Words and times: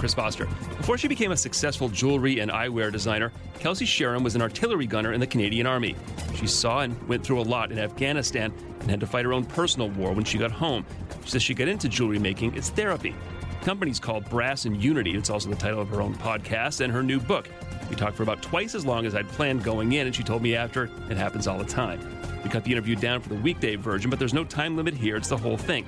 Chris 0.00 0.14
Foster. 0.14 0.46
Before 0.78 0.96
she 0.96 1.08
became 1.08 1.30
a 1.30 1.36
successful 1.36 1.90
jewelry 1.90 2.40
and 2.40 2.50
eyewear 2.50 2.90
designer, 2.90 3.30
Kelsi 3.58 3.86
Sheren 3.86 4.24
was 4.24 4.34
an 4.34 4.40
artillery 4.40 4.86
gunner 4.86 5.12
in 5.12 5.20
the 5.20 5.26
Canadian 5.26 5.66
Army. 5.66 5.94
She 6.36 6.46
saw 6.46 6.80
and 6.80 7.00
went 7.06 7.22
through 7.22 7.38
a 7.38 7.42
lot 7.42 7.70
in 7.70 7.78
Afghanistan 7.78 8.50
and 8.80 8.90
had 8.90 8.98
to 9.00 9.06
fight 9.06 9.26
her 9.26 9.34
own 9.34 9.44
personal 9.44 9.90
war 9.90 10.12
when 10.12 10.24
she 10.24 10.38
got 10.38 10.50
home. 10.50 10.86
She 11.24 11.32
says 11.32 11.42
she 11.42 11.52
got 11.52 11.68
into 11.68 11.86
jewelry 11.86 12.18
making, 12.18 12.56
it's 12.56 12.70
therapy. 12.70 13.14
The 13.60 13.66
company's 13.66 14.00
called 14.00 14.26
Brass 14.30 14.64
and 14.64 14.82
Unity. 14.82 15.14
It's 15.14 15.28
also 15.28 15.50
the 15.50 15.56
title 15.56 15.82
of 15.82 15.90
her 15.90 16.00
own 16.00 16.14
podcast 16.14 16.80
and 16.80 16.90
her 16.90 17.02
new 17.02 17.20
book. 17.20 17.50
We 17.90 17.94
talked 17.94 18.16
for 18.16 18.22
about 18.22 18.40
twice 18.40 18.74
as 18.74 18.86
long 18.86 19.04
as 19.04 19.14
I'd 19.14 19.28
planned 19.28 19.62
going 19.62 19.92
in, 19.92 20.06
and 20.06 20.16
she 20.16 20.22
told 20.22 20.40
me 20.40 20.56
after, 20.56 20.88
it 21.10 21.18
happens 21.18 21.46
all 21.46 21.58
the 21.58 21.64
time. 21.64 22.00
We 22.42 22.48
cut 22.48 22.64
the 22.64 22.72
interview 22.72 22.96
down 22.96 23.20
for 23.20 23.28
the 23.28 23.34
weekday 23.34 23.76
version, 23.76 24.08
but 24.08 24.18
there's 24.18 24.32
no 24.32 24.44
time 24.44 24.78
limit 24.78 24.94
here. 24.94 25.16
It's 25.16 25.28
the 25.28 25.36
whole 25.36 25.58
thing. 25.58 25.84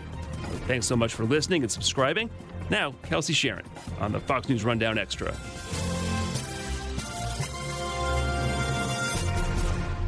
Thanks 0.67 0.87
so 0.87 0.97
much 0.97 1.15
for 1.15 1.25
listening 1.25 1.63
and 1.63 1.73
subscribing. 1.73 2.29
Now, 2.73 2.93
Kelsi 3.03 3.35
Sheren 3.35 3.67
on 4.01 4.13
the 4.13 4.21
Fox 4.21 4.49
News 4.49 4.65
Rundown 4.65 4.97
Extra. 4.97 5.31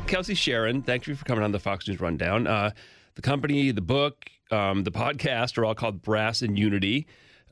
Kelsi 0.07 0.35
Sheren, 0.35 0.83
thank 0.83 1.07
you 1.07 1.15
for 1.15 1.27
coming 1.27 1.45
on 1.45 1.53
the 1.53 1.59
Fox 1.59 1.87
News 1.87 2.01
Rundown. 2.01 2.47
Uh, 2.47 2.71
the 3.17 3.21
company, 3.21 3.71
the 3.71 3.83
book, 3.83 4.31
um, 4.51 4.83
the 4.83 4.91
podcast 4.91 5.59
are 5.59 5.67
all 5.67 5.75
called 5.75 6.01
Brass 6.01 6.41
and 6.41 6.59
Unity. 6.59 7.07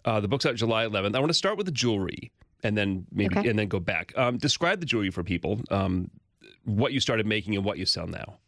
Uh, 0.07 0.21
the 0.21 0.29
book's 0.29 0.47
out 0.47 0.55
July 0.55 0.87
11th. 0.87 1.15
I 1.15 1.19
want 1.19 1.29
to 1.31 1.35
start 1.35 1.59
with 1.59 1.67
the 1.67 1.73
jewelry 1.73 2.33
and 2.65 2.75
then 2.75 3.07
maybe 3.13 3.37
Okay. 3.37 3.51
and 3.51 3.59
then 3.59 3.69
go 3.69 3.81
back. 3.81 4.17
Um, 4.17 4.39
describe 4.39 4.81
the 4.81 4.87
jewelry 4.87 5.11
for 5.11 5.23
people. 5.23 5.61
Um, 5.71 6.11
what 6.65 6.95
you 6.95 7.01
started 7.01 7.27
making 7.27 7.55
and 7.55 7.67
what 7.67 7.77
you 7.77 7.85
sell 7.85 8.07
now. 8.07 8.39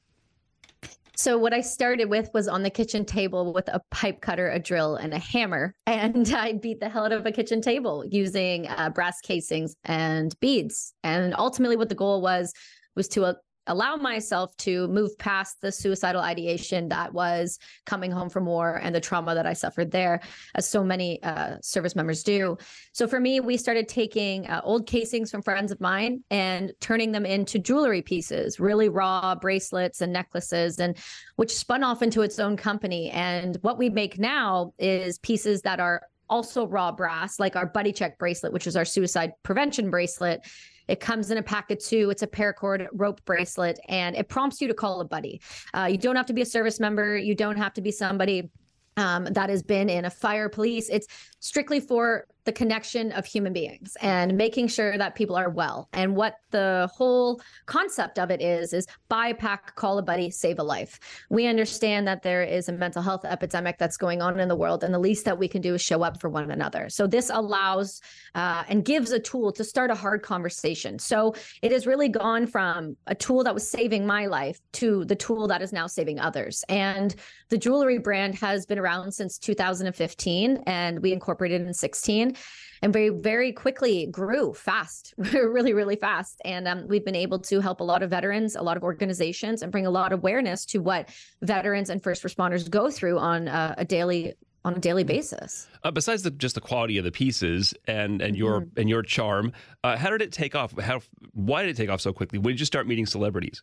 So 1.17 1.39
what 1.39 1.55
I 1.55 1.61
started 1.61 2.11
with 2.11 2.31
was 2.35 2.49
on 2.49 2.63
the 2.63 2.71
kitchen 2.71 3.05
table 3.05 3.53
with 3.53 3.69
a 3.69 3.81
pipe 3.91 4.21
cutter, 4.21 4.51
a 4.51 4.59
drill, 4.59 4.97
and 4.97 5.15
a 5.15 5.19
hammer, 5.19 5.75
and 5.87 6.29
I 6.35 6.55
beat 6.55 6.81
the 6.81 6.89
hell 6.89 7.05
out 7.05 7.13
of 7.13 7.27
a 7.27 7.33
kitchen 7.33 7.61
table 7.61 8.05
using 8.07 8.67
uh, 8.69 8.91
brass 8.91 9.21
casings 9.21 9.77
and 9.85 10.35
beads. 10.41 10.93
And 11.03 11.35
ultimately, 11.37 11.77
what 11.77 11.89
the 11.89 11.95
goal 11.95 12.21
was 12.21 12.53
was 12.97 13.09
to 13.09 13.25
uh, 13.25 13.35
allow 13.67 13.97
myself 13.97 14.57
to 14.59 14.89
move 14.89 15.17
past 15.19 15.61
the 15.61 15.73
suicidal 15.73 16.21
ideation 16.21 16.89
that 16.89 17.13
was 17.13 17.59
coming 17.87 18.11
home 18.11 18.29
from 18.29 18.47
war 18.47 18.81
and 18.83 18.95
the 18.95 19.01
trauma 19.01 19.35
that 19.35 19.47
I 19.47 19.53
suffered 19.53 19.91
there, 19.91 20.21
as 20.55 20.69
so 20.69 20.85
many 20.85 21.23
uh, 21.23 21.57
service 21.63 21.97
members 21.97 22.23
do. 22.23 22.57
So 22.93 23.07
for 23.07 23.21
me, 23.21 23.41
we 23.41 23.57
started 23.57 23.89
taking 23.89 24.47
uh, 24.47 24.61
old 24.65 24.87
casings 24.87 25.31
from 25.31 25.43
friends 25.43 25.73
of 25.73 25.81
mine 25.81 26.23
and 26.31 26.73
turning 26.81 27.13
them 27.13 27.27
into 27.27 27.59
jewelry 27.59 28.03
pieces, 28.03 28.61
really 28.61 28.89
raw 28.89 29.35
bracelets 29.35 30.01
and 30.01 30.13
necklaces, 30.13 30.79
and 30.79 30.97
which 31.37 31.55
spun 31.55 31.83
off 31.83 32.03
into 32.03 32.23
its 32.23 32.39
own 32.39 32.57
company. 32.57 33.11
And 33.11 33.57
what 33.63 33.79
we 33.79 33.89
make 33.89 34.19
now 34.19 34.73
is 34.79 35.19
pieces 35.19 35.63
that 35.63 35.81
are 35.81 36.03
also 36.29 36.67
raw 36.67 36.91
brass, 36.91 37.39
like 37.39 37.57
our 37.57 37.67
buddy 37.67 37.93
check 37.93 38.19
bracelet, 38.19 38.53
which 38.53 38.67
is 38.67 38.77
our 38.77 38.85
suicide 38.85 39.33
prevention 39.43 39.91
bracelet. 39.91 40.41
It 40.89 41.01
comes 41.01 41.31
in 41.31 41.39
a 41.39 41.43
pack 41.43 41.71
of 41.71 41.79
two. 41.79 42.11
It's 42.11 42.23
a 42.23 42.27
paracord 42.27 42.87
rope 42.93 43.25
bracelet, 43.25 43.79
and 43.89 44.17
it 44.17 44.29
prompts 44.29 44.61
you 44.61 44.69
to 44.69 44.75
call 44.75 45.01
a 45.01 45.05
buddy. 45.05 45.41
Uh, 45.73 45.89
you 45.91 45.99
don't 45.99 46.17
have 46.17 46.27
to 46.27 46.33
be 46.33 46.43
a 46.43 46.47
service 46.47 46.81
member. 46.81 47.17
You 47.17 47.35
don't 47.35 47.57
have 47.57 47.73
to 47.75 47.81
be 47.81 47.91
somebody 47.91 48.51
um, 48.97 49.25
that 49.25 49.51
has 49.51 49.63
been 49.63 49.89
in 49.89 50.05
a 50.05 50.11
fire 50.11 50.49
police. 50.49 50.89
It's 50.89 51.07
strictly 51.41 51.81
for 51.81 52.27
the 52.45 52.53
connection 52.53 53.11
of 53.13 53.25
human 53.25 53.53
beings 53.53 53.97
and 54.01 54.37
making 54.37 54.69
sure 54.69 54.99
that 54.99 55.15
people 55.15 55.37
are 55.37 55.49
well. 55.49 55.89
And 55.93 56.15
what 56.15 56.37
the 56.51 56.91
whole 56.95 57.41
concept 57.67 58.19
of 58.19 58.31
it 58.31 58.43
is 58.43 58.73
is 58.73 58.87
buy 59.09 59.29
a 59.29 59.35
pack, 59.35 59.75
call 59.77 59.99
a 59.99 60.03
buddy, 60.03 60.31
save 60.31 60.59
a 60.59 60.63
life. 60.63 61.01
We 61.31 61.47
understand 61.47 62.07
that 62.07 62.23
there 62.23 62.43
is 62.43 62.69
a 62.69 62.73
mental 62.73 63.03
health 63.03 63.25
epidemic 63.25 63.79
that's 63.79 63.97
going 63.97 64.21
on 64.21 64.39
in 64.39 64.49
the 64.49 64.57
world, 64.57 64.85
and 64.85 64.93
the 64.93 64.99
least 64.99 65.25
that 65.25 65.39
we 65.39 65.49
can 65.49 65.63
do 65.63 65.75
is 65.75 65.83
show 65.83 66.03
up 66.03 66.21
for 66.21 66.29
one 66.29 66.51
another. 66.51 66.89
So 66.89 67.07
this 67.07 67.31
allows 67.31 68.01
uh, 68.35 68.65
and 68.69 68.85
gives 68.85 69.11
a 69.11 69.19
tool 69.19 69.53
to 69.53 69.65
start 69.65 69.91
a 69.91 69.95
hard 69.95 70.23
conversation. 70.23 70.99
So 70.99 71.35
it 71.63 71.73
has 71.73 71.87
really 71.87 72.09
gone 72.09 72.47
from 72.47 72.97
a 73.07 73.15
tool 73.15 73.43
that 73.45 73.55
was 73.55 73.69
saving 73.69 74.07
my 74.07 74.27
life 74.27 74.61
to 74.73 75.05
the 75.07 75.17
tool 75.17 75.49
that 75.49 75.63
is 75.63 75.73
now 75.73 75.87
saving 75.87 76.21
others. 76.21 76.65
And 76.69 77.15
the 77.49 77.59
jewelry 77.59 77.99
brand 77.99 78.35
has 78.37 78.67
been 78.67 78.79
around 78.79 79.13
since 79.13 79.39
2015, 79.39 80.63
and 80.67 81.01
we 81.01 81.13
incorporated 81.13 81.63
in 81.63 81.73
16 81.73 82.34
and 82.83 82.93
very 82.93 83.09
very 83.09 83.53
quickly 83.53 84.07
grew 84.07 84.53
fast 84.55 85.15
really 85.19 85.73
really 85.73 85.97
fast 85.97 86.41
and 86.45 86.69
um, 86.69 86.87
we've 86.89 87.05
been 87.05 87.15
able 87.15 87.39
to 87.39 87.61
help 87.61 87.81
a 87.81 87.85
lot 87.85 88.03
of 88.03 88.11
veterans 88.11 88.57
a 88.57 88.63
lot 88.63 88.77
of 88.77 88.83
organizations 88.83 89.63
and 89.63 89.73
bring 89.73 89.87
a 89.87 89.91
lot 89.91 90.13
of 90.13 90.21
awareness 90.21 90.65
to 90.65 90.79
what 90.79 91.09
veterans 91.43 91.91
and 91.91 92.03
first 92.03 92.23
responders 92.23 92.69
go 92.69 92.91
through 92.91 93.19
on 93.19 93.49
uh, 93.49 93.75
a 93.79 93.85
daily 93.85 94.35
on 94.65 94.75
a 94.75 94.79
daily 94.79 95.05
basis 95.05 95.67
Uh, 95.83 95.91
besides 95.91 96.23
the, 96.23 96.31
just 96.31 96.55
the 96.55 96.61
quality 96.61 96.97
of 96.97 97.05
the 97.05 97.13
pieces 97.13 97.75
and 97.87 98.23
and 98.23 98.37
your 98.37 98.67
and 98.77 98.89
your 98.89 99.03
charm, 99.03 99.53
uh, 99.83 99.97
how 99.97 100.09
did 100.11 100.23
it 100.23 100.33
take 100.33 100.55
off? 100.55 100.79
How 100.81 101.01
why 101.33 101.63
did 101.63 101.71
it 101.71 101.77
take 101.77 101.91
off 101.91 102.01
so 102.01 102.13
quickly? 102.15 102.39
When 102.39 102.55
did 102.55 102.61
you 102.61 102.67
start 102.67 102.87
meeting 102.87 103.05
celebrities? 103.05 103.63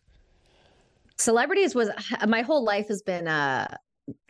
celebrities 1.21 1.75
was 1.75 1.89
my 2.27 2.41
whole 2.41 2.63
life 2.63 2.87
has 2.87 3.01
been 3.01 3.27
uh 3.27 3.67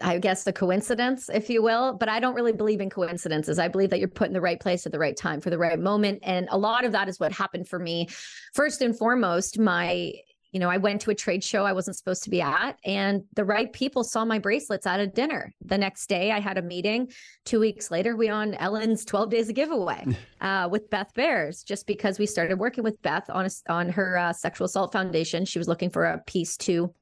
I 0.02 0.18
guess 0.18 0.46
a 0.48 0.54
coincidence, 0.54 1.30
if 1.34 1.50
you 1.50 1.62
will, 1.62 1.94
but 1.94 2.10
I 2.10 2.20
don't 2.20 2.36
really 2.36 2.54
believe 2.54 2.82
in 2.82 2.90
coincidences. 2.90 3.60
I 3.60 3.68
believe 3.68 3.90
that 3.90 4.00
you're 4.00 4.08
put 4.08 4.28
in 4.28 4.34
the 4.34 4.42
right 4.42 4.60
place 4.60 4.86
at 4.86 4.92
the 4.92 5.00
right 5.00 5.16
time 5.16 5.42
for 5.42 5.50
the 5.50 5.58
right 5.58 5.80
moment. 5.80 6.20
And 6.24 6.48
a 6.52 6.58
lot 6.58 6.86
of 6.86 6.92
that 6.94 7.08
is 7.08 7.20
what 7.20 7.32
happened 7.32 7.68
for 7.68 7.80
me. 7.80 8.08
First 8.54 8.82
and 8.82 8.98
foremost, 8.98 9.60
my 9.60 10.14
you 10.52 10.60
know, 10.60 10.70
I 10.70 10.78
went 10.78 11.02
to 11.02 11.12
a 11.12 11.16
trade 11.16 11.44
show 11.44 11.66
I 11.66 11.72
wasn't 11.72 11.96
supposed 11.96 12.24
to 12.24 12.30
be 12.30 12.42
at, 12.42 12.78
and 12.84 13.24
the 13.36 13.46
right 13.46 13.72
people 13.72 14.04
saw 14.04 14.26
my 14.26 14.38
bracelets 14.38 14.86
at 14.86 15.00
a 15.00 15.08
dinner. 15.08 15.54
The 15.62 15.78
next 15.78 16.08
day, 16.08 16.32
I 16.32 16.40
had 16.40 16.58
a 16.58 16.62
meeting. 16.62 17.12
Two 17.46 17.60
weeks 17.60 17.90
later, 17.90 18.18
we 18.18 18.30
on 18.30 18.54
Ellen's 18.56 19.06
12 19.06 19.30
Days 19.30 19.50
of 19.50 19.56
Giveaway 19.56 20.06
uh, 20.42 20.68
with 20.70 20.90
Beth 20.90 21.14
Behrs, 21.16 21.66
just 21.66 21.88
because 21.88 22.20
we 22.20 22.26
started 22.26 22.60
working 22.60 22.84
with 22.84 23.02
Beth 23.02 23.30
on 23.30 23.46
a, 23.46 23.72
on 23.72 23.90
her 23.90 24.18
uh, 24.18 24.34
sexual 24.34 24.66
assault 24.66 24.92
foundation. 24.92 25.46
She 25.46 25.58
was 25.58 25.70
looking 25.70 25.90
for 25.90 26.06
a 26.06 26.20
piece 26.20 26.58
to 26.58 26.94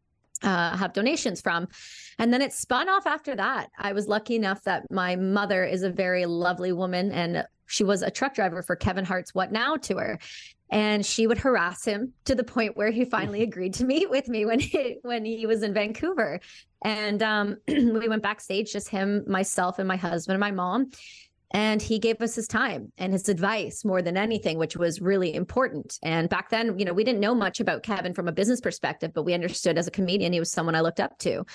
uh, 0.44 0.78
have 0.78 0.94
donations 0.94 1.42
from. 1.42 1.68
And 2.18 2.34
then 2.34 2.42
it 2.42 2.54
spun 2.54 2.90
off 2.90 3.06
after 3.06 3.36
that. 3.36 3.70
I 3.78 3.94
was 3.94 4.08
lucky 4.08 4.36
enough 4.36 4.64
that 4.64 4.90
my 4.92 5.16
mother 5.16 5.64
is 5.64 5.84
a 5.84 5.90
very 5.90 6.26
lovely 6.26 6.72
woman 6.72 7.12
and 7.12 7.46
she 7.68 7.84
was 7.84 8.02
a 8.02 8.12
truck 8.12 8.34
driver 8.34 8.64
for 8.64 8.76
Kevin 8.76 9.06
Hart's 9.06 9.34
What 9.34 9.52
Now 9.52 9.76
tour. 9.78 10.20
And 10.72 11.04
she 11.04 11.26
would 11.26 11.40
harass 11.40 11.84
him 11.84 12.14
to 12.26 12.36
the 12.36 12.44
point 12.44 12.78
where 12.78 12.92
he 12.92 13.04
finally 13.06 13.42
agreed 13.42 13.74
to 13.76 13.86
meet 13.86 14.10
with 14.10 14.28
me 14.28 14.46
when 14.46 14.60
he 14.60 14.98
when 15.02 15.26
he 15.26 15.48
was 15.48 15.64
in 15.64 15.74
Vancouver. 15.74 16.40
And 16.84 17.24
um, 17.24 17.58
we 17.68 18.08
went 18.08 18.22
backstage, 18.22 18.72
just 18.72 18.90
him, 18.90 19.24
myself, 19.28 19.80
and 19.80 19.88
my 19.88 19.96
husband 19.96 20.36
and 20.36 20.40
my 20.40 20.52
mom. 20.52 20.92
And 21.52 21.82
he 21.82 21.98
gave 21.98 22.22
us 22.22 22.36
his 22.36 22.48
time 22.48 22.92
and 22.98 23.12
his 23.12 23.28
advice 23.28 23.84
more 23.84 24.02
than 24.02 24.18
anything, 24.18 24.58
which 24.58 24.78
was 24.78 25.02
really 25.02 25.34
important. 25.34 25.98
And 26.04 26.30
back 26.30 26.50
then, 26.50 26.78
you 26.78 26.86
know, 26.86 26.94
we 26.94 27.04
didn't 27.04 27.22
know 27.22 27.34
much 27.34 27.60
about 27.60 27.84
Kevin 27.84 28.14
from 28.14 28.28
a 28.28 28.32
business 28.32 28.62
perspective, 28.62 29.12
but 29.14 29.24
we 29.24 29.34
understood 29.34 29.78
as 29.78 29.88
a 29.88 29.92
comedian, 29.92 30.34
he 30.34 30.40
was 30.40 30.52
someone 30.52 30.76
I 30.76 30.82
looked 30.82 31.00
up 31.00 31.18
to. 31.20 31.46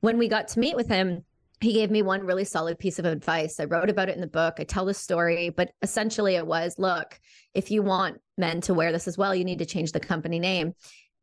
When 0.00 0.18
we 0.18 0.28
got 0.28 0.48
to 0.48 0.58
meet 0.58 0.76
with 0.76 0.88
him, 0.88 1.24
he 1.60 1.72
gave 1.72 1.90
me 1.90 2.02
one 2.02 2.26
really 2.26 2.44
solid 2.44 2.78
piece 2.78 2.98
of 2.98 3.06
advice. 3.06 3.58
I 3.58 3.64
wrote 3.64 3.88
about 3.88 4.08
it 4.08 4.14
in 4.14 4.20
the 4.20 4.26
book. 4.26 4.56
I 4.58 4.64
tell 4.64 4.84
the 4.84 4.92
story, 4.92 5.48
but 5.48 5.70
essentially 5.80 6.34
it 6.34 6.46
was 6.46 6.78
look, 6.78 7.18
if 7.54 7.70
you 7.70 7.82
want 7.82 8.20
men 8.36 8.60
to 8.62 8.74
wear 8.74 8.92
this 8.92 9.08
as 9.08 9.16
well, 9.16 9.34
you 9.34 9.44
need 9.44 9.60
to 9.60 9.66
change 9.66 9.92
the 9.92 10.00
company 10.00 10.38
name. 10.38 10.74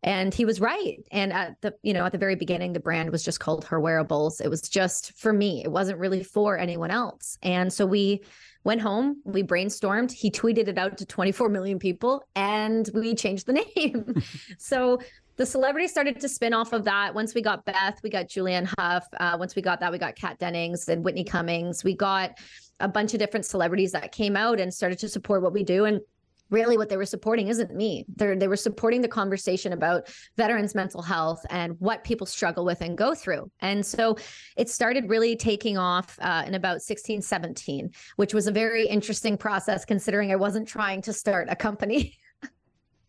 And 0.04 0.34
he 0.34 0.44
was 0.44 0.60
right. 0.60 0.98
And 1.12 1.32
at 1.32 1.62
the, 1.62 1.74
you 1.82 1.94
know, 1.94 2.06
at 2.06 2.12
the 2.12 2.18
very 2.18 2.36
beginning, 2.36 2.74
the 2.74 2.80
brand 2.80 3.10
was 3.10 3.24
just 3.24 3.40
called 3.40 3.64
Her 3.66 3.80
Wearables. 3.80 4.42
It 4.42 4.50
was 4.50 4.62
just 4.62 5.18
for 5.18 5.32
me. 5.32 5.64
It 5.64 5.72
wasn't 5.72 5.98
really 5.98 6.24
for 6.24 6.58
anyone 6.58 6.92
else. 6.92 7.38
And 7.42 7.72
so 7.72 7.86
we 7.86 8.22
went 8.66 8.82
home, 8.82 9.22
we 9.24 9.44
brainstormed. 9.44 10.12
He 10.12 10.30
tweeted 10.30 10.68
it 10.68 10.78
out 10.78 10.98
to 10.98 11.06
24 11.06 11.50
million 11.50 11.80
people, 11.80 12.24
and 12.36 12.90
we 12.94 13.16
changed 13.16 13.46
the 13.46 13.54
name. 13.76 14.22
so 14.58 15.00
the 15.36 15.46
celebrities 15.46 15.92
started 15.92 16.20
to 16.20 16.30
spin 16.30 16.54
off 16.54 16.74
of 16.74 16.84
that. 16.86 17.16
Once 17.16 17.34
we 17.34 17.42
got 17.42 17.66
Beth, 17.66 18.00
we 18.04 18.10
got 18.10 18.28
Julianne 18.28 18.72
Hough. 18.78 19.08
Uh, 19.20 19.36
once 19.40 19.56
we 19.56 19.62
got 19.62 19.80
that, 19.80 19.92
we 19.92 19.98
got 19.98 20.16
Kat 20.16 20.38
Dennings 20.38 20.88
and 20.90 21.04
Whitney 21.04 21.24
Cummings. 21.24 21.84
We 21.84 21.96
got 21.96 22.38
a 22.80 22.88
bunch 22.88 23.14
of 23.14 23.20
different 23.20 23.46
celebrities 23.46 23.94
that 23.94 24.12
came 24.12 24.36
out 24.36 24.60
and 24.60 24.74
started 24.74 25.00
to 25.00 25.10
support 25.10 25.42
what 25.42 25.54
we 25.54 25.64
do. 25.64 25.86
And 25.86 26.02
really 26.50 26.78
what 26.78 26.90
they 26.90 26.98
were 26.98 27.06
supporting 27.06 27.48
isn't 27.48 27.74
me. 27.75 28.06
They're, 28.16 28.36
they 28.36 28.48
were 28.48 28.56
supporting 28.56 29.01
the 29.01 29.07
conversation 29.07 29.74
about 29.74 30.07
veterans' 30.38 30.75
mental 30.75 31.01
health 31.01 31.44
and 31.50 31.75
what 31.80 32.04
people 32.04 32.28
struggle 32.28 32.63
with 32.66 32.81
and 32.81 32.98
go 32.98 33.16
through. 33.16 33.50
And 33.62 33.86
so 33.86 34.18
it 34.56 34.69
started 34.69 35.10
really 35.10 35.36
taking 35.36 35.78
off 35.78 36.18
uh, 36.22 36.44
in 36.45 36.54
about 36.54 36.81
16, 36.81 37.22
17, 37.22 37.92
which 38.18 38.34
was 38.34 38.48
a 38.48 38.51
very 38.51 38.86
interesting 38.88 39.38
process 39.38 39.84
considering 39.86 40.31
I 40.31 40.36
wasn't 40.36 40.68
trying 40.68 41.01
to 41.04 41.13
start 41.13 41.48
a 41.50 41.56
company. 41.56 42.18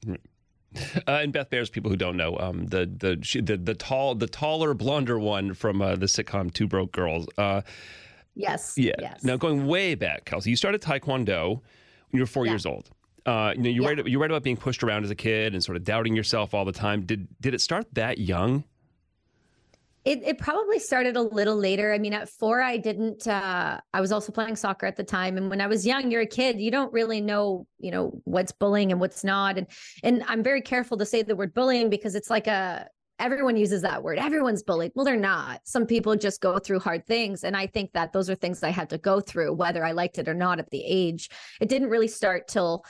Uh, 1.07 1.13
and 1.23 1.33
Beth 1.33 1.51
Behrs, 1.51 1.71
people 1.71 1.89
who 1.89 1.97
don't 1.97 2.17
know, 2.17 2.37
um, 2.39 2.67
the, 2.67 2.91
the 2.99 3.17
she, 3.23 3.41
the 3.41 3.57
the 3.57 3.75
tall, 3.75 4.17
the 4.17 4.27
taller, 4.27 4.75
blonder 4.75 5.21
one 5.21 5.55
from 5.55 5.81
uh, 5.81 5.95
the 5.95 6.07
sitcom 6.07 6.53
Two 6.53 6.67
Broke 6.67 6.91
Girls. 6.91 7.29
Uh, 7.39 7.61
yes. 8.35 8.75
Yeah. 8.77 8.95
Yes. 8.99 9.23
Now 9.23 9.37
going 9.37 9.69
way 9.69 9.95
back, 9.95 10.25
Kelsi, 10.25 10.47
you 10.47 10.57
started 10.57 10.83
Taekwondo 10.83 11.61
when 12.11 12.19
you 12.19 12.21
were 12.23 12.27
four 12.27 12.45
Yeah. 12.45 12.53
years 12.53 12.67
old. 12.67 12.91
Uh, 13.27 13.53
you 13.57 13.63
know, 13.63 13.71
you 13.71 13.83
Yeah. 13.83 13.89
write 13.89 14.07
you 14.07 14.21
write 14.21 14.31
about 14.31 14.43
being 14.43 14.57
pushed 14.57 14.83
around 14.83 15.05
as 15.05 15.11
a 15.11 15.15
kid 15.15 15.55
and 15.55 15.65
sort 15.65 15.77
of 15.77 15.85
doubting 15.85 16.15
yourself 16.15 16.53
all 16.55 16.65
the 16.65 16.73
time. 16.73 17.07
Did 17.07 17.29
did 17.41 17.55
it 17.55 17.61
start 17.61 17.87
that 17.95 18.19
young? 18.19 18.65
It, 20.05 20.23
it 20.23 20.37
probably 20.37 20.79
started 20.79 21.17
a 21.17 21.23
little 21.23 21.57
later. 21.57 21.95
I 21.95 21.99
mean, 21.99 22.13
at 22.13 22.29
four, 22.29 22.61
I 22.61 22.77
didn't, 22.77 23.27
uh, 23.27 23.81
I 23.95 24.01
was 24.03 24.13
also 24.13 24.33
playing 24.33 24.57
soccer 24.57 24.85
at 24.85 24.97
the 24.97 25.03
time. 25.03 25.39
And 25.39 25.49
when 25.49 25.63
I 25.63 25.67
was 25.67 25.87
young, 25.87 26.11
you're 26.11 26.21
a 26.21 26.27
kid, 26.27 26.61
you 26.61 26.71
don't 26.71 26.93
really 26.93 27.23
know, 27.23 27.67
you 27.79 27.91
know, 27.91 28.21
what's 28.25 28.53
bullying 28.53 28.93
and 28.93 29.01
what's 29.01 29.25
not. 29.25 29.57
And, 29.57 29.67
and 30.03 30.23
I'm 30.29 30.43
very 30.43 30.61
careful 30.61 30.99
to 30.99 31.07
say 31.07 31.23
the 31.23 31.35
word 31.35 31.55
bullying 31.55 31.89
because 31.89 32.15
it's 32.15 32.29
like 32.29 32.47
a, 32.47 32.87
everyone 33.19 33.57
uses 33.57 33.81
that 33.81 34.03
word. 34.03 34.19
Everyone's 34.19 34.63
bullied. 34.63 34.93
Well, 34.95 35.07
they're 35.07 35.17
not. 35.17 35.63
Some 35.65 35.87
people 35.87 36.15
just 36.17 36.43
go 36.43 36.59
through 36.59 36.81
hard 36.81 37.07
things. 37.07 37.43
And 37.43 37.57
I 37.57 37.67
think 37.67 37.95
that 37.95 38.13
those 38.13 38.29
are 38.29 38.35
things 38.35 38.61
that 38.61 38.67
I 38.67 38.73
had 38.73 38.91
to 38.91 38.99
go 38.99 39.21
through, 39.21 39.55
whether 39.55 39.83
I 39.87 39.93
liked 39.93 40.19
it 40.19 40.29
or 40.29 40.35
not 40.35 40.59
at 40.59 40.69
the 40.69 40.85
age. 40.85 41.31
It 41.63 41.71
didn't 41.71 41.89
really 41.89 42.09
start 42.09 42.47
till, 42.47 42.85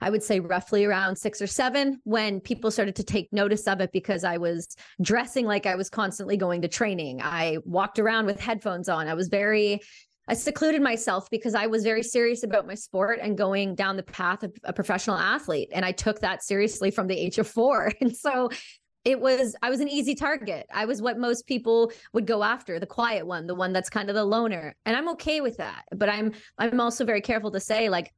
I 0.00 0.10
would 0.10 0.22
say 0.22 0.40
roughly 0.40 0.84
around 0.84 1.16
six 1.16 1.42
or 1.42 1.46
seven 1.46 2.00
when 2.04 2.40
people 2.40 2.70
started 2.70 2.96
to 2.96 3.04
take 3.04 3.32
notice 3.32 3.66
of 3.66 3.80
it 3.80 3.90
because 3.92 4.24
I 4.24 4.38
was 4.38 4.76
dressing 5.02 5.46
like 5.46 5.66
I 5.66 5.74
was 5.74 5.90
constantly 5.90 6.36
going 6.36 6.62
to 6.62 6.68
training. 6.68 7.20
I 7.22 7.58
walked 7.64 7.98
around 7.98 8.26
with 8.26 8.40
headphones 8.40 8.88
on. 8.88 9.08
I 9.08 9.14
was 9.14 9.28
very, 9.28 9.80
I 10.28 10.34
secluded 10.34 10.82
myself 10.82 11.28
because 11.30 11.54
I 11.54 11.66
was 11.66 11.82
very 11.82 12.02
serious 12.02 12.42
about 12.44 12.66
my 12.66 12.74
sport 12.74 13.18
and 13.20 13.36
going 13.36 13.74
down 13.74 13.96
the 13.96 14.02
path 14.02 14.42
of 14.42 14.52
a 14.64 14.72
professional 14.72 15.16
athlete. 15.16 15.70
And 15.72 15.84
I 15.84 15.92
took 15.92 16.20
that 16.20 16.44
seriously 16.44 16.90
from 16.90 17.06
the 17.06 17.18
age 17.18 17.38
of 17.38 17.48
four. 17.48 17.92
And 18.00 18.16
so 18.16 18.50
it 19.04 19.20
was 19.20 19.54
i 19.62 19.70
was 19.70 19.80
an 19.80 19.88
easy 19.88 20.14
target 20.14 20.66
i 20.72 20.84
was 20.84 21.00
what 21.00 21.18
most 21.18 21.46
people 21.46 21.92
would 22.12 22.26
go 22.26 22.42
after 22.42 22.78
the 22.78 22.86
quiet 22.86 23.26
one 23.26 23.46
the 23.46 23.54
one 23.54 23.72
that's 23.72 23.88
kind 23.88 24.08
of 24.08 24.14
the 24.14 24.24
loner 24.24 24.74
and 24.84 24.96
i'm 24.96 25.08
okay 25.08 25.40
with 25.40 25.56
that 25.56 25.84
but 25.94 26.08
i'm 26.08 26.32
i'm 26.58 26.80
also 26.80 27.04
very 27.04 27.20
careful 27.20 27.50
to 27.50 27.60
say 27.60 27.88
like 27.88 28.12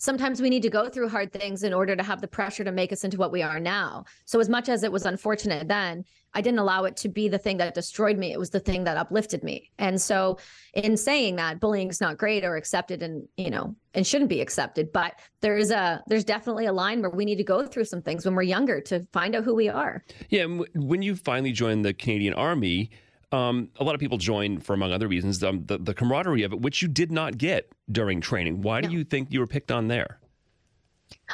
sometimes 0.00 0.40
we 0.40 0.48
need 0.48 0.62
to 0.62 0.70
go 0.70 0.88
through 0.88 1.10
hard 1.10 1.30
things 1.30 1.62
in 1.62 1.74
order 1.74 1.94
to 1.94 2.02
have 2.02 2.22
the 2.22 2.26
pressure 2.26 2.64
to 2.64 2.72
make 2.72 2.90
us 2.90 3.04
into 3.04 3.18
what 3.18 3.30
we 3.30 3.42
are 3.42 3.60
now. 3.60 4.04
So 4.24 4.40
as 4.40 4.48
much 4.48 4.70
as 4.70 4.82
it 4.82 4.90
was 4.90 5.04
unfortunate 5.04 5.68
then, 5.68 6.04
I 6.32 6.40
didn't 6.40 6.58
allow 6.60 6.84
it 6.84 6.96
to 6.98 7.08
be 7.08 7.28
the 7.28 7.38
thing 7.38 7.58
that 7.58 7.74
destroyed 7.74 8.16
me. 8.16 8.32
It 8.32 8.38
was 8.38 8.50
the 8.50 8.60
thing 8.60 8.84
that 8.84 8.96
uplifted 8.96 9.44
me. 9.44 9.70
And 9.78 10.00
so 10.00 10.38
in 10.72 10.96
saying 10.96 11.36
that 11.36 11.60
bullying 11.60 11.90
is 11.90 12.00
not 12.00 12.16
great 12.16 12.44
or 12.44 12.56
accepted 12.56 13.02
and, 13.02 13.28
you 13.36 13.50
know, 13.50 13.76
and 13.92 14.06
shouldn't 14.06 14.30
be 14.30 14.40
accepted, 14.40 14.90
but 14.90 15.14
there's 15.42 15.70
a 15.70 16.02
there's 16.06 16.24
definitely 16.24 16.66
a 16.66 16.72
line 16.72 17.02
where 17.02 17.10
we 17.10 17.24
need 17.26 17.36
to 17.36 17.44
go 17.44 17.66
through 17.66 17.84
some 17.84 18.00
things 18.00 18.24
when 18.24 18.34
we're 18.34 18.42
younger 18.42 18.80
to 18.80 19.06
find 19.12 19.34
out 19.34 19.44
who 19.44 19.54
we 19.54 19.68
are. 19.68 20.02
Yeah, 20.30 20.46
when 20.74 21.02
you 21.02 21.14
finally 21.14 21.52
joined 21.52 21.84
the 21.84 21.92
Canadian 21.92 22.34
Army, 22.34 22.90
um, 23.32 23.68
a 23.78 23.84
lot 23.84 23.94
of 23.94 24.00
people 24.00 24.18
join 24.18 24.58
for, 24.58 24.74
among 24.74 24.92
other 24.92 25.08
reasons, 25.08 25.42
um, 25.42 25.64
the, 25.66 25.78
the 25.78 25.94
camaraderie 25.94 26.42
of 26.42 26.52
it, 26.52 26.60
which 26.60 26.82
you 26.82 26.88
did 26.88 27.12
not 27.12 27.38
get 27.38 27.70
during 27.90 28.20
training. 28.20 28.62
Why 28.62 28.80
do 28.80 28.90
you 28.90 29.04
think 29.04 29.28
you 29.30 29.40
were 29.40 29.46
picked 29.46 29.70
on 29.70 29.88
there? 29.88 30.18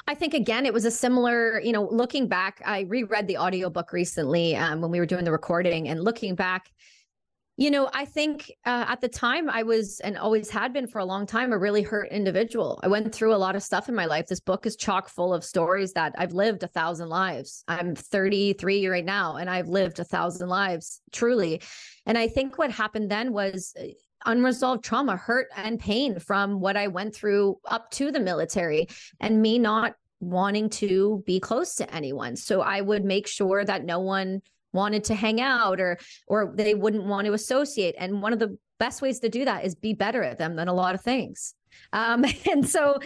I 0.07 0.15
think 0.15 0.35
again, 0.35 0.67
it 0.67 0.73
was 0.73 0.85
a 0.85 0.91
similar, 0.91 1.61
you 1.61 1.73
know, 1.73 1.89
looking 1.91 2.29
back, 2.29 2.63
I 2.65 2.81
reread 2.81 3.27
the 3.27 3.39
audiobook 3.39 3.93
recently 3.93 4.57
um, 4.57 4.81
when 4.81 4.91
we 4.91 4.99
were 4.99 5.07
doing 5.07 5.25
the 5.25 5.33
recording 5.33 5.89
and 5.89 6.03
looking 6.03 6.35
back, 6.35 6.71
you 7.59 7.71
know, 7.71 7.89
I 7.95 8.05
think 8.05 8.53
uh, 8.67 8.85
at 8.89 9.01
the 9.01 9.09
time 9.09 9.49
I 9.49 9.63
was 9.63 10.01
and 10.01 10.19
always 10.19 10.51
had 10.51 10.75
been 10.75 10.87
for 10.87 10.99
a 10.99 11.05
long 11.05 11.25
time 11.25 11.53
a 11.53 11.59
really 11.59 11.83
hurt 11.83 12.11
individual. 12.11 12.79
I 12.83 12.89
went 12.89 13.15
through 13.15 13.35
a 13.35 13.37
lot 13.37 13.57
of 13.57 13.63
stuff 13.63 13.89
in 13.89 13.95
my 13.95 14.05
life. 14.05 14.27
This 14.27 14.41
book 14.41 14.67
is 14.67 14.77
chock 14.77 15.09
full 15.09 15.33
of 15.33 15.43
stories 15.43 15.95
that 15.95 16.15
I've 16.19 16.35
lived 16.35 16.63
a 16.65 16.69
thousand 16.69 17.09
lives. 17.09 17.65
I'm 17.67 17.95
33 17.95 18.89
right 18.89 19.05
now 19.05 19.37
and 19.37 19.49
I've 19.49 19.69
lived 19.69 19.99
a 20.01 20.05
thousand 20.05 20.49
lives 20.49 21.01
truly. 21.13 21.63
And 22.05 22.19
I 22.19 22.29
think 22.29 22.59
what 22.59 22.71
happened 22.71 23.11
then 23.11 23.33
was 23.33 23.75
uh, 23.81 23.85
unresolved 24.27 24.85
trauma, 24.85 25.17
hurt 25.17 25.49
and 25.57 25.81
pain 25.81 26.19
from 26.19 26.61
what 26.61 26.77
I 26.77 26.89
went 26.89 27.15
through 27.15 27.59
up 27.65 27.91
to 27.93 28.11
the 28.11 28.21
military 28.21 28.89
and 29.19 29.41
me 29.41 29.59
not 29.59 29.95
wanting 30.21 30.69
to 30.71 31.23
be 31.27 31.41
close 31.41 31.77
to 31.77 31.95
anyone. 31.95 32.37
So 32.37 32.61
I 32.61 32.83
would 32.83 33.05
make 33.05 33.27
sure 33.27 33.65
that 33.65 33.85
no 33.85 34.01
one 34.01 34.43
wanted 34.77 35.03
to 35.05 35.15
hang 35.15 35.41
out 35.41 35.81
or 35.81 35.99
or 36.29 36.53
they 36.55 36.75
wouldn't 36.75 37.05
want 37.05 37.27
to 37.27 37.33
associate. 37.33 37.97
And 37.99 38.23
one 38.23 38.33
of 38.33 38.39
the 38.39 38.57
best 38.79 39.03
ways 39.03 39.21
to 39.21 39.29
do 39.29 39.45
that 39.45 39.65
is 39.65 39.75
be 39.75 39.95
better 39.95 40.23
at 40.23 40.39
them 40.39 40.57
than 40.57 40.69
a 40.69 40.75
lot 40.75 40.95
of 40.95 41.01
things. 41.01 41.55
Um, 41.93 42.25
and 42.51 42.69
so 42.69 42.99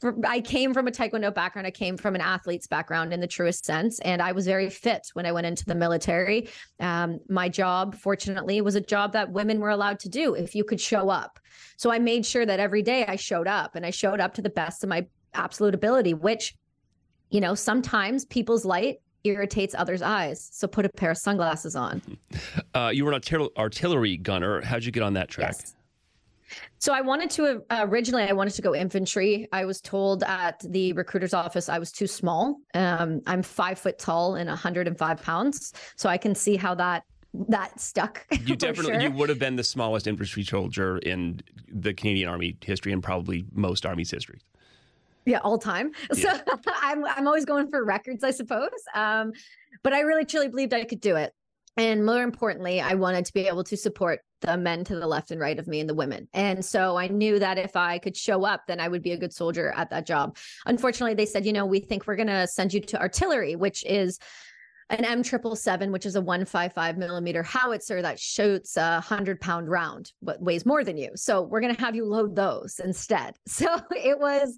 for, 0.00 0.16
I 0.26 0.40
came 0.40 0.74
from 0.74 0.86
a 0.88 0.90
Taekwondo 0.90 1.34
background. 1.34 1.66
I 1.66 1.70
came 1.70 1.96
from 1.96 2.14
an 2.14 2.20
athlete's 2.20 2.66
background 2.66 3.12
in 3.12 3.20
the 3.20 3.26
truest 3.26 3.64
sense. 3.64 3.98
And 4.00 4.20
I 4.20 4.32
was 4.32 4.46
very 4.46 4.70
fit 4.70 5.08
when 5.14 5.26
I 5.26 5.32
went 5.32 5.46
into 5.46 5.64
the 5.64 5.74
military. 5.74 6.48
Um, 6.80 7.20
my 7.28 7.48
job, 7.48 7.96
fortunately, 7.96 8.60
was 8.60 8.74
a 8.74 8.80
job 8.80 9.12
that 9.12 9.30
women 9.30 9.60
were 9.60 9.70
allowed 9.70 10.00
to 10.00 10.08
do 10.08 10.34
if 10.34 10.54
you 10.54 10.64
could 10.64 10.80
show 10.80 11.08
up. 11.08 11.38
So 11.76 11.90
I 11.90 11.98
made 11.98 12.24
sure 12.24 12.46
that 12.46 12.60
every 12.60 12.82
day 12.82 13.04
I 13.06 13.16
showed 13.16 13.48
up 13.48 13.74
and 13.74 13.84
I 13.84 13.90
showed 13.90 14.20
up 14.20 14.34
to 14.34 14.42
the 14.42 14.50
best 14.50 14.82
of 14.82 14.90
my 14.90 15.06
absolute 15.34 15.74
ability, 15.74 16.14
which, 16.14 16.54
you 17.30 17.40
know, 17.40 17.54
sometimes 17.54 18.24
people's 18.24 18.64
light 18.64 18.98
irritates 19.26 19.74
others' 19.76 20.02
eyes. 20.02 20.48
So 20.52 20.66
put 20.66 20.84
a 20.84 20.88
pair 20.88 21.10
of 21.10 21.18
sunglasses 21.18 21.76
on. 21.76 22.02
Uh, 22.74 22.90
you 22.92 23.06
were 23.06 23.12
an 23.12 23.18
artil- 23.18 23.56
artillery 23.56 24.18
gunner. 24.18 24.60
How'd 24.60 24.84
you 24.84 24.92
get 24.92 25.02
on 25.02 25.14
that 25.14 25.30
track? 25.30 25.54
Yes. 25.58 25.74
So 26.78 26.92
I 26.92 27.00
wanted 27.00 27.30
to 27.30 27.62
uh, 27.70 27.86
originally 27.88 28.24
I 28.24 28.32
wanted 28.32 28.54
to 28.54 28.62
go 28.62 28.74
infantry. 28.74 29.48
I 29.52 29.64
was 29.64 29.80
told 29.80 30.22
at 30.24 30.60
the 30.68 30.92
recruiter's 30.92 31.32
office 31.32 31.70
I 31.70 31.78
was 31.78 31.90
too 31.90 32.06
small. 32.06 32.58
Um, 32.74 33.22
I'm 33.26 33.42
five 33.42 33.78
foot 33.78 33.98
tall 33.98 34.34
and 34.34 34.48
105 34.48 35.22
pounds, 35.22 35.72
so 35.96 36.08
I 36.08 36.18
can 36.18 36.34
see 36.34 36.56
how 36.56 36.74
that 36.74 37.04
that 37.48 37.80
stuck. 37.80 38.26
You 38.46 38.56
definitely 38.56 38.92
sure. 38.92 39.00
you 39.00 39.10
would 39.10 39.28
have 39.28 39.38
been 39.38 39.56
the 39.56 39.64
smallest 39.64 40.06
infantry 40.06 40.44
soldier 40.44 40.98
in 40.98 41.40
the 41.68 41.92
Canadian 41.94 42.28
Army 42.28 42.56
history 42.62 42.92
and 42.92 43.02
probably 43.02 43.46
most 43.52 43.84
armies' 43.84 44.10
history. 44.10 44.40
Yeah 45.26 45.40
all 45.42 45.58
time. 45.58 45.90
So 46.14 46.30
i'm 46.80 47.04
i'm 47.04 47.26
always 47.26 47.44
going 47.44 47.68
for 47.68 47.84
records 47.84 48.24
i 48.24 48.30
suppose. 48.30 48.70
Um 48.94 49.32
but 49.82 49.92
i 49.92 50.00
really 50.00 50.24
truly 50.24 50.48
believed 50.48 50.72
i 50.72 50.84
could 50.84 51.00
do 51.00 51.16
it. 51.16 51.32
And 51.76 52.06
more 52.06 52.22
importantly 52.22 52.80
i 52.80 52.94
wanted 52.94 53.26
to 53.26 53.32
be 53.34 53.46
able 53.46 53.64
to 53.64 53.76
support 53.76 54.20
the 54.42 54.56
men 54.56 54.84
to 54.84 54.94
the 54.94 55.06
left 55.06 55.30
and 55.30 55.40
right 55.40 55.58
of 55.58 55.66
me 55.66 55.80
and 55.80 55.88
the 55.88 55.94
women. 55.94 56.28
And 56.32 56.64
so 56.64 56.96
i 56.96 57.08
knew 57.08 57.38
that 57.38 57.58
if 57.58 57.76
i 57.76 57.98
could 57.98 58.16
show 58.16 58.44
up 58.44 58.62
then 58.66 58.80
i 58.80 58.88
would 58.88 59.02
be 59.02 59.12
a 59.12 59.18
good 59.18 59.32
soldier 59.32 59.72
at 59.76 59.90
that 59.90 60.06
job. 60.06 60.36
Unfortunately 60.64 61.14
they 61.14 61.26
said 61.26 61.44
you 61.44 61.52
know 61.52 61.66
we 61.66 61.80
think 61.80 62.06
we're 62.06 62.16
going 62.16 62.28
to 62.28 62.46
send 62.46 62.72
you 62.72 62.80
to 62.80 63.00
artillery 63.00 63.56
which 63.56 63.84
is 63.84 64.18
an 64.90 65.04
M 65.04 65.22
triple 65.22 65.56
seven, 65.56 65.90
which 65.90 66.06
is 66.06 66.16
a 66.16 66.20
one 66.20 66.44
five 66.44 66.72
five 66.72 66.96
millimeter 66.96 67.42
howitzer 67.42 68.02
that 68.02 68.20
shoots 68.20 68.76
a 68.76 69.00
hundred 69.00 69.40
pound 69.40 69.68
round, 69.68 70.12
but 70.22 70.40
weighs 70.40 70.64
more 70.64 70.84
than 70.84 70.96
you. 70.96 71.10
So 71.14 71.42
we're 71.42 71.60
gonna 71.60 71.78
have 71.80 71.96
you 71.96 72.04
load 72.04 72.36
those 72.36 72.80
instead. 72.82 73.34
So 73.56 73.80
it 73.90 74.18
was, 74.18 74.54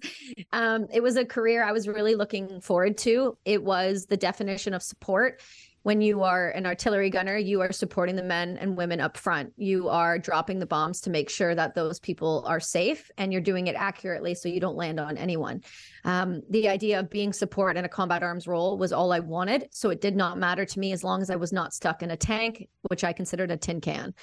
um, 0.51 0.87
it 0.91 1.01
was 1.01 1.15
a 1.15 1.23
career 1.23 1.63
I 1.63 1.71
was 1.71 1.87
really 1.87 2.15
looking 2.15 2.59
forward 2.59 2.97
to. 2.99 3.37
It 3.45 3.63
was 3.63 4.07
the 4.07 4.17
definition 4.17 4.73
of 4.73 4.83
support. 4.83 5.41
When 5.83 6.01
you 6.01 6.23
are 6.23 6.49
an 6.49 6.65
artillery 6.65 7.09
gunner, 7.09 7.37
you 7.37 7.61
are 7.61 7.71
supporting 7.71 8.15
the 8.15 8.23
men 8.23 8.57
and 8.57 8.75
women 8.75 8.99
up 8.99 9.17
front. 9.17 9.53
You 9.55 9.87
are 9.87 10.19
dropping 10.19 10.59
the 10.59 10.65
bombs 10.65 10.99
to 11.01 11.09
make 11.09 11.29
sure 11.29 11.55
that 11.55 11.73
those 11.73 11.99
people 11.99 12.43
are 12.45 12.59
safe, 12.59 13.09
and 13.17 13.31
you're 13.31 13.41
doing 13.41 13.67
it 13.67 13.75
accurately 13.75 14.35
so 14.35 14.49
you 14.49 14.59
don't 14.59 14.75
land 14.75 14.99
on 14.99 15.17
anyone. 15.17 15.63
Um, 16.03 16.41
the 16.49 16.67
idea 16.67 16.99
of 16.99 17.09
being 17.09 17.31
support 17.31 17.77
in 17.77 17.85
a 17.85 17.89
combat 17.89 18.23
arms 18.23 18.45
role 18.45 18.77
was 18.77 18.91
all 18.91 19.13
I 19.13 19.19
wanted. 19.19 19.69
So 19.71 19.89
it 19.89 20.01
did 20.01 20.15
not 20.15 20.37
matter 20.37 20.65
to 20.65 20.79
me 20.79 20.91
as 20.91 21.03
long 21.03 21.21
as 21.21 21.29
I 21.29 21.37
was 21.37 21.53
not 21.53 21.73
stuck 21.73 22.03
in 22.03 22.11
a 22.11 22.17
tank, 22.17 22.67
which 22.89 23.05
I 23.05 23.13
considered 23.13 23.49
a 23.49 23.57
tin 23.57 23.79
can. 23.79 24.13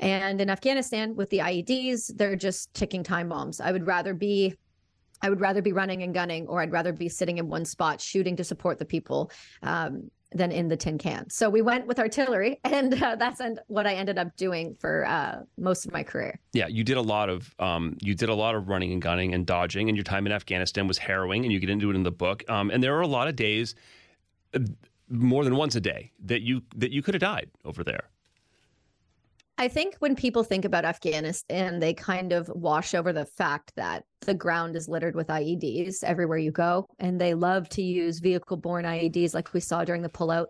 And 0.00 0.40
in 0.40 0.50
Afghanistan 0.50 1.14
with 1.14 1.30
the 1.30 1.38
IEDs, 1.38 2.16
they're 2.16 2.36
just 2.36 2.74
ticking 2.74 3.02
time 3.02 3.28
bombs. 3.28 3.60
I 3.60 3.72
would 3.72 3.86
rather 3.86 4.14
be 4.14 4.54
I 5.20 5.30
would 5.30 5.40
rather 5.40 5.62
be 5.62 5.72
running 5.72 6.04
and 6.04 6.14
gunning, 6.14 6.46
or 6.46 6.60
I'd 6.60 6.70
rather 6.70 6.92
be 6.92 7.08
sitting 7.08 7.38
in 7.38 7.48
one 7.48 7.64
spot 7.64 8.00
shooting 8.00 8.36
to 8.36 8.44
support 8.44 8.78
the 8.78 8.84
people 8.84 9.32
um, 9.62 10.10
than 10.32 10.52
in 10.52 10.68
the 10.68 10.76
tin 10.76 10.98
can. 10.98 11.28
So 11.30 11.48
we 11.48 11.62
went 11.62 11.86
with 11.86 11.98
artillery, 11.98 12.60
and 12.64 13.02
uh, 13.02 13.16
that's 13.16 13.40
end- 13.40 13.60
what 13.66 13.86
I 13.86 13.94
ended 13.94 14.18
up 14.18 14.36
doing 14.36 14.76
for 14.78 15.06
uh, 15.06 15.42
most 15.56 15.86
of 15.86 15.92
my 15.92 16.02
career. 16.02 16.38
Yeah, 16.52 16.66
you 16.66 16.84
did 16.84 16.96
a 16.96 17.02
lot 17.02 17.28
of 17.28 17.54
um, 17.58 17.96
you 18.00 18.14
did 18.14 18.28
a 18.28 18.34
lot 18.34 18.54
of 18.54 18.68
running 18.68 18.92
and 18.92 19.00
gunning 19.00 19.34
and 19.34 19.46
dodging, 19.46 19.88
and 19.88 19.96
your 19.96 20.04
time 20.04 20.26
in 20.26 20.32
Afghanistan 20.32 20.86
was 20.86 20.98
harrowing, 20.98 21.44
and 21.44 21.52
you 21.52 21.60
get 21.60 21.70
into 21.70 21.90
it 21.90 21.96
in 21.96 22.02
the 22.02 22.10
book. 22.10 22.44
Um, 22.48 22.70
and 22.70 22.82
there 22.82 22.96
are 22.96 23.02
a 23.02 23.06
lot 23.06 23.28
of 23.28 23.36
days, 23.36 23.74
uh, 24.54 24.60
more 25.08 25.44
than 25.44 25.56
once 25.56 25.74
a 25.74 25.80
day, 25.80 26.12
that 26.24 26.42
you 26.42 26.62
that 26.76 26.90
you 26.90 27.02
could 27.02 27.14
have 27.14 27.22
died 27.22 27.50
over 27.64 27.82
there. 27.82 28.10
I 29.60 29.66
think 29.66 29.96
when 29.98 30.14
people 30.14 30.44
think 30.44 30.64
about 30.64 30.84
Afghanistan, 30.84 31.80
they 31.80 31.92
kind 31.92 32.32
of 32.32 32.48
wash 32.48 32.94
over 32.94 33.12
the 33.12 33.24
fact 33.24 33.72
that 33.74 34.04
the 34.20 34.32
ground 34.32 34.76
is 34.76 34.88
littered 34.88 35.16
with 35.16 35.26
IEDs 35.26 36.04
everywhere 36.04 36.38
you 36.38 36.52
go. 36.52 36.86
And 37.00 37.20
they 37.20 37.34
love 37.34 37.68
to 37.70 37.82
use 37.82 38.20
vehicle 38.20 38.56
borne 38.56 38.84
IEDs 38.84 39.34
like 39.34 39.52
we 39.52 39.58
saw 39.58 39.84
during 39.84 40.02
the 40.02 40.08
pullout. 40.08 40.46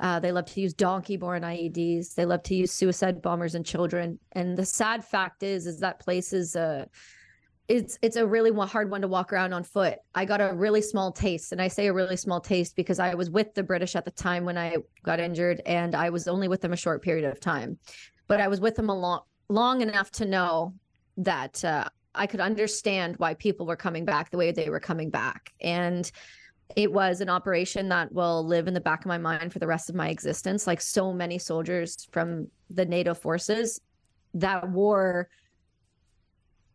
Uh, 0.00 0.18
they 0.18 0.32
love 0.32 0.46
to 0.46 0.60
use 0.60 0.74
donkey 0.74 1.16
borne 1.16 1.42
IEDs. 1.42 2.14
They 2.14 2.24
love 2.24 2.42
to 2.44 2.56
use 2.56 2.72
suicide 2.72 3.22
bombers 3.22 3.54
and 3.54 3.64
children. 3.64 4.18
And 4.32 4.56
the 4.56 4.66
sad 4.66 5.04
fact 5.04 5.44
is, 5.44 5.68
is 5.68 5.78
that 5.78 6.00
place 6.00 6.32
is 6.32 6.56
a 6.56 6.88
it's 7.70 8.00
it's 8.02 8.16
a 8.16 8.26
really 8.26 8.50
hard 8.66 8.90
one 8.90 9.00
to 9.00 9.06
walk 9.06 9.32
around 9.32 9.52
on 9.52 9.62
foot. 9.62 9.98
I 10.12 10.24
got 10.24 10.40
a 10.40 10.52
really 10.52 10.82
small 10.82 11.12
taste, 11.12 11.52
and 11.52 11.62
I 11.62 11.68
say 11.68 11.86
a 11.86 11.92
really 11.92 12.16
small 12.16 12.40
taste 12.40 12.74
because 12.74 12.98
I 12.98 13.14
was 13.14 13.30
with 13.30 13.54
the 13.54 13.62
British 13.62 13.94
at 13.94 14.04
the 14.04 14.10
time 14.10 14.44
when 14.44 14.58
I 14.58 14.78
got 15.04 15.20
injured, 15.20 15.62
and 15.64 15.94
I 15.94 16.10
was 16.10 16.26
only 16.26 16.48
with 16.48 16.62
them 16.62 16.72
a 16.72 16.76
short 16.76 17.00
period 17.00 17.30
of 17.30 17.38
time, 17.38 17.78
but 18.30 18.40
I 18.40 18.46
was 18.46 18.60
with 18.60 18.76
them 18.76 18.88
a 18.88 18.94
long 18.96 19.22
long 19.48 19.80
enough 19.80 20.12
to 20.12 20.24
know 20.24 20.72
that 21.16 21.64
uh, 21.64 21.88
I 22.14 22.28
could 22.28 22.38
understand 22.38 23.16
why 23.16 23.34
people 23.34 23.66
were 23.66 23.74
coming 23.74 24.04
back 24.04 24.30
the 24.30 24.38
way 24.38 24.52
they 24.52 24.70
were 24.70 24.78
coming 24.78 25.10
back, 25.10 25.52
and 25.60 26.10
it 26.76 26.92
was 26.92 27.20
an 27.20 27.28
operation 27.28 27.88
that 27.88 28.12
will 28.12 28.46
live 28.46 28.68
in 28.68 28.74
the 28.74 28.80
back 28.80 29.00
of 29.00 29.06
my 29.06 29.18
mind 29.18 29.52
for 29.52 29.58
the 29.58 29.66
rest 29.66 29.90
of 29.90 29.96
my 29.96 30.10
existence. 30.10 30.68
Like 30.68 30.80
so 30.80 31.12
many 31.12 31.38
soldiers 31.38 32.06
from 32.12 32.46
the 32.70 32.84
NATO 32.84 33.14
forces, 33.14 33.80
that 34.34 34.70
war 34.70 35.28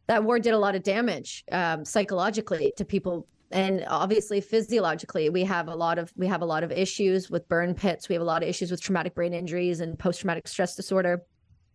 that 0.07 0.25
war 0.25 0.39
did 0.39 0.53
a 0.53 0.59
lot 0.59 0.75
of 0.75 0.83
damage 0.83 1.45
um, 1.53 1.85
psychologically 1.85 2.73
to 2.75 2.83
people. 2.83 3.27
And 3.51 3.85
obviously 3.87 4.41
physiologically 4.41 5.29
we 5.29 5.45
have 5.45 5.69
a 5.69 5.75
lot 5.75 5.99
of 5.99 6.11
we 6.17 6.27
have 6.27 6.41
a 6.41 6.45
lot 6.45 6.65
of 6.65 6.71
issues 6.73 7.29
with 7.29 7.47
burn 7.47 7.73
pits. 7.73 8.09
We 8.09 8.15
have 8.15 8.21
a 8.21 8.25
lot 8.33 8.43
of 8.43 8.49
issues 8.49 8.71
with 8.71 8.81
traumatic 8.81 9.15
brain 9.15 9.33
injuries 9.33 9.79
and 9.79 9.97
post-traumatic 9.97 10.49
stress 10.49 10.75
disorder 10.75 11.23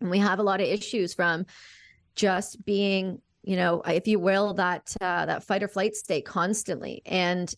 and 0.01 0.09
we 0.09 0.19
have 0.19 0.39
a 0.39 0.43
lot 0.43 0.59
of 0.59 0.67
issues 0.67 1.13
from 1.13 1.45
just 2.15 2.63
being 2.65 3.21
you 3.43 3.55
know 3.55 3.81
if 3.85 4.07
you 4.07 4.19
will 4.19 4.53
that 4.53 4.95
uh, 5.01 5.25
that 5.25 5.43
fight 5.43 5.63
or 5.63 5.67
flight 5.67 5.95
state 5.95 6.25
constantly 6.25 7.01
and 7.05 7.55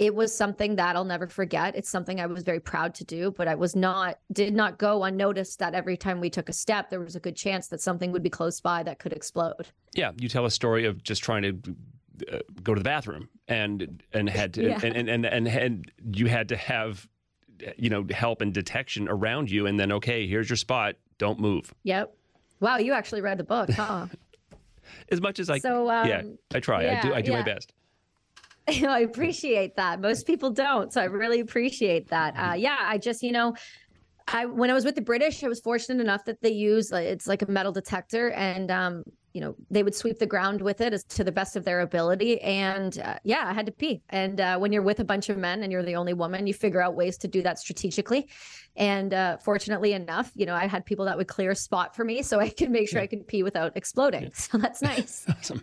it 0.00 0.14
was 0.14 0.34
something 0.34 0.76
that 0.76 0.96
I'll 0.96 1.04
never 1.04 1.26
forget. 1.26 1.76
It's 1.76 1.90
something 1.90 2.20
I 2.20 2.26
was 2.26 2.42
very 2.42 2.58
proud 2.58 2.94
to 2.94 3.04
do, 3.04 3.32
but 3.32 3.46
I 3.46 3.54
was 3.54 3.76
not, 3.76 4.18
did 4.32 4.54
not 4.54 4.78
go 4.78 5.04
unnoticed 5.04 5.58
that 5.58 5.74
every 5.74 5.98
time 5.98 6.20
we 6.20 6.30
took 6.30 6.48
a 6.48 6.54
step, 6.54 6.88
there 6.88 7.00
was 7.00 7.16
a 7.16 7.20
good 7.20 7.36
chance 7.36 7.68
that 7.68 7.82
something 7.82 8.10
would 8.10 8.22
be 8.22 8.30
close 8.30 8.62
by 8.62 8.82
that 8.84 8.98
could 8.98 9.12
explode. 9.12 9.68
Yeah. 9.92 10.12
You 10.16 10.30
tell 10.30 10.46
a 10.46 10.50
story 10.50 10.86
of 10.86 11.02
just 11.02 11.22
trying 11.22 11.42
to 11.42 11.76
uh, 12.32 12.38
go 12.62 12.72
to 12.72 12.80
the 12.80 12.84
bathroom 12.84 13.28
and, 13.46 14.02
and 14.14 14.30
had 14.30 14.54
to, 14.54 14.68
yeah. 14.68 14.80
and, 14.82 14.96
and, 14.96 15.10
and, 15.10 15.26
and, 15.26 15.46
and 15.46 15.92
you 16.14 16.28
had 16.28 16.48
to 16.48 16.56
have, 16.56 17.06
you 17.76 17.90
know, 17.90 18.06
help 18.10 18.40
and 18.40 18.54
detection 18.54 19.06
around 19.06 19.50
you. 19.50 19.66
And 19.66 19.78
then, 19.78 19.92
okay, 19.92 20.26
here's 20.26 20.48
your 20.48 20.56
spot. 20.56 20.94
Don't 21.20 21.38
move. 21.38 21.72
Yep. 21.84 22.16
Wow. 22.60 22.78
You 22.78 22.94
actually 22.94 23.20
read 23.20 23.38
the 23.38 23.44
book, 23.44 23.70
huh? 23.70 24.06
as 25.12 25.20
much 25.20 25.38
as 25.38 25.50
I, 25.50 25.58
so, 25.58 25.88
um, 25.90 26.08
yeah, 26.08 26.22
I 26.54 26.60
try. 26.60 26.82
Yeah, 26.82 26.98
I 26.98 27.02
do, 27.02 27.14
I 27.14 27.20
do 27.20 27.30
yeah. 27.30 27.38
my 27.38 27.44
best. 27.44 27.72
I 28.68 29.00
appreciate 29.00 29.76
that. 29.76 30.00
Most 30.00 30.26
people 30.26 30.50
don't. 30.50 30.90
So 30.92 31.00
I 31.00 31.04
really 31.04 31.40
appreciate 31.40 32.08
that. 32.08 32.34
Uh, 32.38 32.54
yeah, 32.54 32.78
I 32.80 32.96
just, 32.96 33.22
you 33.22 33.32
know, 33.32 33.54
I 34.28 34.46
when 34.46 34.70
I 34.70 34.74
was 34.74 34.86
with 34.86 34.94
the 34.94 35.02
British, 35.02 35.44
I 35.44 35.48
was 35.48 35.60
fortunate 35.60 36.00
enough 36.00 36.24
that 36.24 36.40
they 36.40 36.52
use 36.52 36.90
it's 36.90 37.26
like 37.26 37.42
a 37.42 37.50
metal 37.50 37.72
detector, 37.72 38.30
and 38.30 38.70
um, 38.70 39.02
you 39.32 39.40
know, 39.40 39.54
they 39.70 39.82
would 39.82 39.94
sweep 39.94 40.18
the 40.18 40.26
ground 40.26 40.60
with 40.60 40.80
it 40.80 40.92
as 40.92 41.04
to 41.04 41.24
the 41.24 41.32
best 41.32 41.56
of 41.56 41.64
their 41.64 41.80
ability. 41.80 42.40
And 42.40 42.98
uh, 42.98 43.18
yeah, 43.24 43.44
I 43.46 43.52
had 43.52 43.66
to 43.66 43.72
pee. 43.72 44.02
And 44.10 44.40
uh, 44.40 44.58
when 44.58 44.72
you're 44.72 44.82
with 44.82 45.00
a 45.00 45.04
bunch 45.04 45.28
of 45.28 45.38
men 45.38 45.62
and 45.62 45.70
you're 45.70 45.82
the 45.82 45.96
only 45.96 46.14
woman, 46.14 46.46
you 46.46 46.54
figure 46.54 46.82
out 46.82 46.94
ways 46.94 47.16
to 47.18 47.28
do 47.28 47.42
that 47.42 47.58
strategically. 47.58 48.28
And 48.76 49.14
uh, 49.14 49.38
fortunately 49.38 49.92
enough, 49.92 50.32
you 50.34 50.46
know, 50.46 50.54
I 50.54 50.66
had 50.66 50.84
people 50.84 51.04
that 51.04 51.16
would 51.16 51.28
clear 51.28 51.52
a 51.52 51.56
spot 51.56 51.94
for 51.94 52.04
me 52.04 52.22
so 52.22 52.40
I 52.40 52.48
could 52.48 52.70
make 52.70 52.88
sure 52.88 52.98
yeah. 53.00 53.04
I 53.04 53.06
could 53.06 53.26
pee 53.26 53.42
without 53.42 53.76
exploding. 53.76 54.24
Yeah. 54.24 54.28
So 54.32 54.58
that's 54.58 54.82
nice. 54.82 55.26
awesome. 55.28 55.62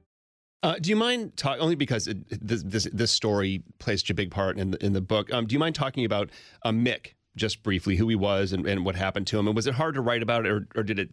Uh, 0.63 0.75
do 0.79 0.89
you 0.89 0.95
mind 0.95 1.35
talk 1.37 1.57
only 1.59 1.75
because 1.75 2.07
it, 2.07 2.17
this, 2.45 2.61
this, 2.63 2.87
this 2.93 3.11
story 3.11 3.63
plays 3.79 4.01
such 4.01 4.11
a 4.11 4.13
big 4.13 4.29
part 4.29 4.57
in 4.57 4.71
the, 4.71 4.85
in 4.85 4.93
the 4.93 5.01
book? 5.01 5.33
Um, 5.33 5.47
do 5.47 5.53
you 5.53 5.59
mind 5.59 5.73
talking 5.73 6.05
about 6.05 6.29
uh, 6.63 6.69
Mick 6.69 7.13
just 7.35 7.63
briefly, 7.63 7.95
who 7.95 8.07
he 8.07 8.15
was 8.15 8.53
and, 8.53 8.67
and 8.67 8.85
what 8.85 8.95
happened 8.95 9.25
to 9.27 9.39
him, 9.39 9.47
and 9.47 9.55
was 9.55 9.67
it 9.67 9.73
hard 9.73 9.95
to 9.95 10.01
write 10.01 10.21
about 10.21 10.45
it, 10.45 10.51
or, 10.51 10.67
or 10.75 10.83
did 10.83 10.99
it 10.99 11.09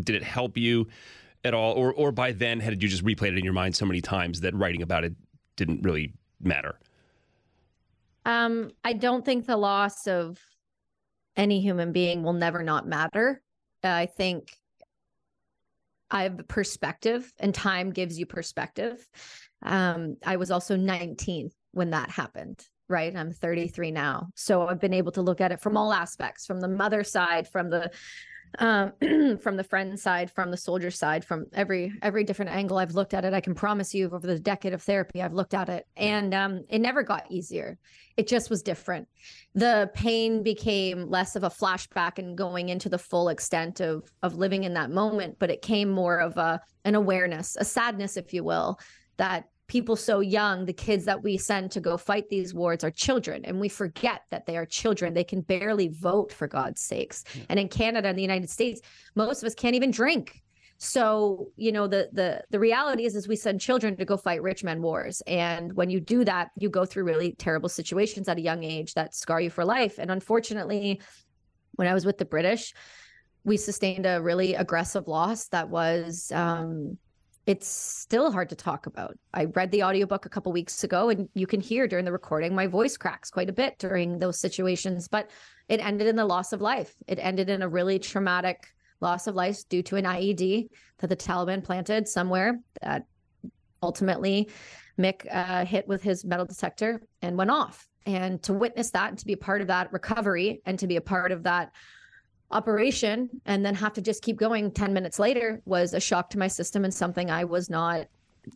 did 0.00 0.16
it 0.16 0.22
help 0.22 0.56
you 0.56 0.88
at 1.44 1.54
all, 1.54 1.74
or 1.74 1.92
or 1.92 2.10
by 2.10 2.32
then 2.32 2.58
had 2.60 2.82
you 2.82 2.88
just 2.88 3.04
replayed 3.04 3.32
it 3.32 3.38
in 3.38 3.44
your 3.44 3.52
mind 3.52 3.76
so 3.76 3.86
many 3.86 4.00
times 4.00 4.40
that 4.40 4.54
writing 4.54 4.82
about 4.82 5.04
it 5.04 5.14
didn't 5.56 5.82
really 5.82 6.12
matter? 6.40 6.78
Um, 8.24 8.72
I 8.84 8.94
don't 8.94 9.24
think 9.24 9.46
the 9.46 9.56
loss 9.56 10.06
of 10.08 10.40
any 11.36 11.60
human 11.60 11.92
being 11.92 12.22
will 12.22 12.32
never 12.32 12.62
not 12.62 12.88
matter. 12.88 13.42
Uh, 13.84 13.88
I 13.88 14.06
think 14.06 14.56
I 16.10 16.24
have 16.24 16.48
perspective, 16.48 17.32
and 17.38 17.54
time 17.54 17.90
gives 17.90 18.18
you 18.18 18.26
perspective. 18.26 19.06
Um, 19.62 20.16
I 20.24 20.36
was 20.36 20.50
also 20.50 20.76
19 20.76 21.50
when 21.72 21.90
that 21.90 22.10
happened, 22.10 22.64
right? 22.88 23.14
I'm 23.14 23.32
33 23.32 23.90
now. 23.90 24.28
So 24.34 24.66
I've 24.66 24.80
been 24.80 24.94
able 24.94 25.12
to 25.12 25.22
look 25.22 25.40
at 25.40 25.52
it 25.52 25.60
from 25.60 25.76
all 25.76 25.92
aspects 25.92 26.46
from 26.46 26.60
the 26.60 26.68
mother 26.68 27.04
side, 27.04 27.48
from 27.48 27.70
the 27.70 27.90
um, 28.58 28.92
from 29.42 29.56
the 29.56 29.64
friend 29.64 29.98
side, 29.98 30.30
from 30.30 30.50
the 30.50 30.56
soldier 30.56 30.90
side, 30.90 31.24
from 31.24 31.46
every 31.52 31.92
every 32.02 32.24
different 32.24 32.50
angle 32.50 32.78
I've 32.78 32.94
looked 32.94 33.14
at 33.14 33.24
it. 33.24 33.32
I 33.32 33.40
can 33.40 33.54
promise 33.54 33.94
you, 33.94 34.06
over 34.06 34.26
the 34.26 34.38
decade 34.38 34.72
of 34.72 34.82
therapy, 34.82 35.22
I've 35.22 35.34
looked 35.34 35.54
at 35.54 35.68
it, 35.68 35.86
and 35.96 36.34
um, 36.34 36.64
it 36.68 36.80
never 36.80 37.02
got 37.02 37.30
easier. 37.30 37.78
It 38.16 38.26
just 38.26 38.50
was 38.50 38.62
different. 38.62 39.08
The 39.54 39.90
pain 39.94 40.42
became 40.42 41.10
less 41.10 41.36
of 41.36 41.44
a 41.44 41.50
flashback 41.50 42.18
and 42.18 42.36
going 42.36 42.68
into 42.68 42.88
the 42.88 42.98
full 42.98 43.28
extent 43.28 43.80
of 43.80 44.10
of 44.22 44.34
living 44.34 44.64
in 44.64 44.74
that 44.74 44.90
moment, 44.90 45.36
but 45.38 45.50
it 45.50 45.62
came 45.62 45.90
more 45.90 46.18
of 46.18 46.36
a 46.36 46.60
an 46.84 46.94
awareness, 46.94 47.56
a 47.58 47.64
sadness, 47.64 48.16
if 48.16 48.32
you 48.32 48.44
will, 48.44 48.78
that 49.16 49.44
people 49.68 49.96
so 49.96 50.20
young, 50.20 50.64
the 50.64 50.72
kids 50.72 51.04
that 51.06 51.22
we 51.22 51.36
send 51.36 51.70
to 51.72 51.80
go 51.80 51.96
fight 51.96 52.28
these 52.28 52.54
wars 52.54 52.84
are 52.84 52.90
children. 52.90 53.44
And 53.44 53.60
we 53.60 53.68
forget 53.68 54.22
that 54.30 54.46
they 54.46 54.56
are 54.56 54.66
children. 54.66 55.12
They 55.12 55.24
can 55.24 55.40
barely 55.40 55.88
vote, 55.88 56.32
for 56.32 56.46
God's 56.46 56.80
sakes. 56.80 57.24
Yeah. 57.34 57.44
And 57.48 57.58
in 57.58 57.68
Canada 57.68 58.08
and 58.08 58.16
the 58.16 58.22
United 58.22 58.50
States, 58.50 58.80
most 59.14 59.42
of 59.42 59.46
us 59.46 59.54
can't 59.54 59.74
even 59.74 59.90
drink. 59.90 60.42
So, 60.78 61.48
you 61.56 61.72
know, 61.72 61.86
the 61.86 62.10
the 62.12 62.44
the 62.50 62.60
reality 62.60 63.06
is 63.06 63.16
is 63.16 63.26
we 63.26 63.36
send 63.36 63.60
children 63.60 63.96
to 63.96 64.04
go 64.04 64.16
fight 64.16 64.42
rich 64.42 64.62
men 64.62 64.82
wars. 64.82 65.22
And 65.26 65.72
when 65.72 65.88
you 65.88 66.00
do 66.00 66.24
that, 66.24 66.50
you 66.58 66.68
go 66.68 66.84
through 66.84 67.04
really 67.04 67.32
terrible 67.32 67.70
situations 67.70 68.28
at 68.28 68.36
a 68.36 68.42
young 68.42 68.62
age 68.62 68.94
that 68.94 69.14
scar 69.14 69.40
you 69.40 69.50
for 69.50 69.64
life. 69.64 69.98
And 69.98 70.10
unfortunately, 70.10 71.00
when 71.72 71.88
I 71.88 71.94
was 71.94 72.04
with 72.04 72.18
the 72.18 72.26
British, 72.26 72.74
we 73.42 73.56
sustained 73.56 74.04
a 74.06 74.20
really 74.20 74.54
aggressive 74.54 75.08
loss 75.08 75.48
that 75.48 75.70
was 75.70 76.30
um 76.32 76.98
it's 77.46 77.68
still 77.68 78.32
hard 78.32 78.48
to 78.48 78.56
talk 78.56 78.86
about. 78.86 79.16
I 79.32 79.44
read 79.44 79.70
the 79.70 79.84
audiobook 79.84 80.26
a 80.26 80.28
couple 80.28 80.50
weeks 80.50 80.82
ago 80.82 81.10
and 81.10 81.28
you 81.34 81.46
can 81.46 81.60
hear 81.60 81.86
during 81.86 82.04
the 82.04 82.12
recording 82.12 82.54
my 82.54 82.66
voice 82.66 82.96
cracks 82.96 83.30
quite 83.30 83.48
a 83.48 83.52
bit 83.52 83.78
during 83.78 84.18
those 84.18 84.38
situations, 84.40 85.06
but 85.06 85.30
it 85.68 85.84
ended 85.84 86.08
in 86.08 86.16
the 86.16 86.24
loss 86.24 86.52
of 86.52 86.60
life. 86.60 86.94
It 87.06 87.20
ended 87.20 87.48
in 87.48 87.62
a 87.62 87.68
really 87.68 88.00
traumatic 88.00 88.66
loss 89.00 89.28
of 89.28 89.36
life 89.36 89.60
due 89.68 89.82
to 89.84 89.96
an 89.96 90.04
IED 90.04 90.68
that 90.98 91.06
the 91.06 91.16
Taliban 91.16 91.62
planted 91.62 92.08
somewhere 92.08 92.58
that 92.82 93.06
ultimately 93.80 94.50
Mick 94.98 95.26
uh, 95.30 95.64
hit 95.64 95.86
with 95.86 96.02
his 96.02 96.24
metal 96.24 96.46
detector 96.46 97.00
and 97.22 97.36
went 97.36 97.50
off. 97.50 97.88
And 98.06 98.42
to 98.44 98.52
witness 98.54 98.90
that 98.92 99.10
and 99.10 99.18
to 99.18 99.26
be 99.26 99.34
a 99.34 99.36
part 99.36 99.60
of 99.60 99.68
that 99.68 99.92
recovery 99.92 100.62
and 100.64 100.78
to 100.78 100.86
be 100.86 100.96
a 100.96 101.00
part 101.00 101.32
of 101.32 101.42
that 101.44 101.72
operation 102.50 103.28
and 103.46 103.64
then 103.64 103.74
have 103.74 103.92
to 103.94 104.00
just 104.00 104.22
keep 104.22 104.36
going 104.36 104.70
10 104.70 104.92
minutes 104.92 105.18
later 105.18 105.60
was 105.64 105.94
a 105.94 106.00
shock 106.00 106.30
to 106.30 106.38
my 106.38 106.48
system 106.48 106.84
and 106.84 106.94
something 106.94 107.30
I 107.30 107.44
was 107.44 107.68
not 107.68 108.06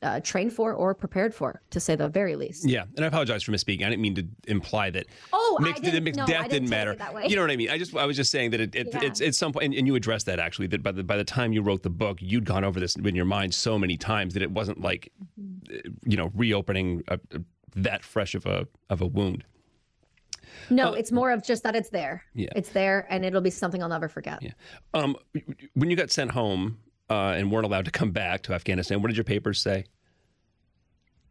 uh, 0.03 0.21
trained 0.21 0.53
for 0.53 0.73
or 0.73 0.95
prepared 0.95 1.35
for, 1.35 1.61
to 1.71 1.81
say 1.81 1.97
the 1.97 2.09
very 2.09 2.37
least. 2.37 2.69
Yeah, 2.69 2.85
and 2.97 3.05
I 3.05 3.09
apologize 3.09 3.43
for 3.43 3.53
misspeaking. 3.53 3.85
I 3.85 3.91
didn't 3.91 4.03
mean 4.03 4.15
to 4.15 4.27
imply 4.47 4.91
that. 4.91 5.07
Oh, 5.33 5.59
Mick, 5.61 5.77
I 5.77 5.79
didn't, 5.81 6.17
no, 6.17 6.27
death 6.27 6.49
didn't, 6.49 6.51
didn't 6.51 6.71
matter. 6.71 6.97
You 7.27 7.37
know 7.37 7.43
what 7.43 7.51
I 7.51 7.57
mean? 7.57 7.71
I 7.71 7.79
just 7.79 7.95
I 7.97 8.07
was 8.07 8.17
just 8.17 8.31
saying 8.31 8.51
that 8.53 8.61
it, 8.61 8.75
it 8.75 8.89
yeah. 8.93 9.01
it's 9.03 9.21
at 9.21 9.35
some 9.35 9.53
point, 9.53 9.67
and, 9.67 9.75
and, 9.75 9.87
you 9.87 9.95
addressed 9.97 10.27
that 10.27 10.39
actually. 10.39 10.69
That 10.69 10.83
by 10.83 10.93
the 10.93 11.03
by 11.03 11.17
the 11.17 11.25
time 11.25 11.53
you 11.53 11.63
wrote 11.63 11.83
the 11.83 11.91
book, 11.91 12.19
you'd 12.21 12.45
gone 12.45 12.65
over 12.65 12.79
this 12.79 12.97
in 12.97 13.17
your 13.17 13.25
mind 13.25 13.55
so 13.55 13.79
many 13.79 13.97
times 13.97 14.35
that 14.35 14.43
it 14.43 14.51
wasn't 14.51 14.81
like, 14.81 15.13
mm-hmm. 15.41 15.89
you 16.09 16.17
know, 16.17 16.31
reopening 16.35 17.03
a, 17.09 17.19
a, 17.33 17.41
that 17.75 18.05
fresh 18.05 18.35
of 18.35 18.47
a 18.47 18.67
of 18.91 19.01
a 19.01 19.07
wound. 19.07 19.45
No, 20.69 20.91
Uh, 20.91 20.93
it's 20.93 21.13
more 21.13 21.31
of 21.31 21.43
just 21.43 21.63
that 21.63 21.75
it's 21.75 21.91
there. 21.91 22.23
Yeah. 22.35 22.51
It's 22.57 22.71
there 22.71 23.07
and 23.11 23.25
it'll 23.25 23.41
be 23.41 23.51
something 23.51 23.83
I'll 23.83 23.89
never 23.89 24.09
forget. 24.09 24.43
Yeah. 24.43 24.53
Um, 24.95 25.17
when 25.75 25.91
you 25.91 25.97
got 25.97 26.11
sent 26.11 26.33
home 26.33 26.79
uh, 27.09 27.35
and 27.37 27.51
weren't 27.51 27.67
allowed 27.67 27.87
to 27.87 27.91
come 27.91 28.11
back 28.11 28.43
to 28.43 28.55
Afghanistan, 28.55 29.01
what 29.01 29.09
did 29.09 29.17
your 29.17 29.25
papers 29.25 29.61
say? 29.61 29.85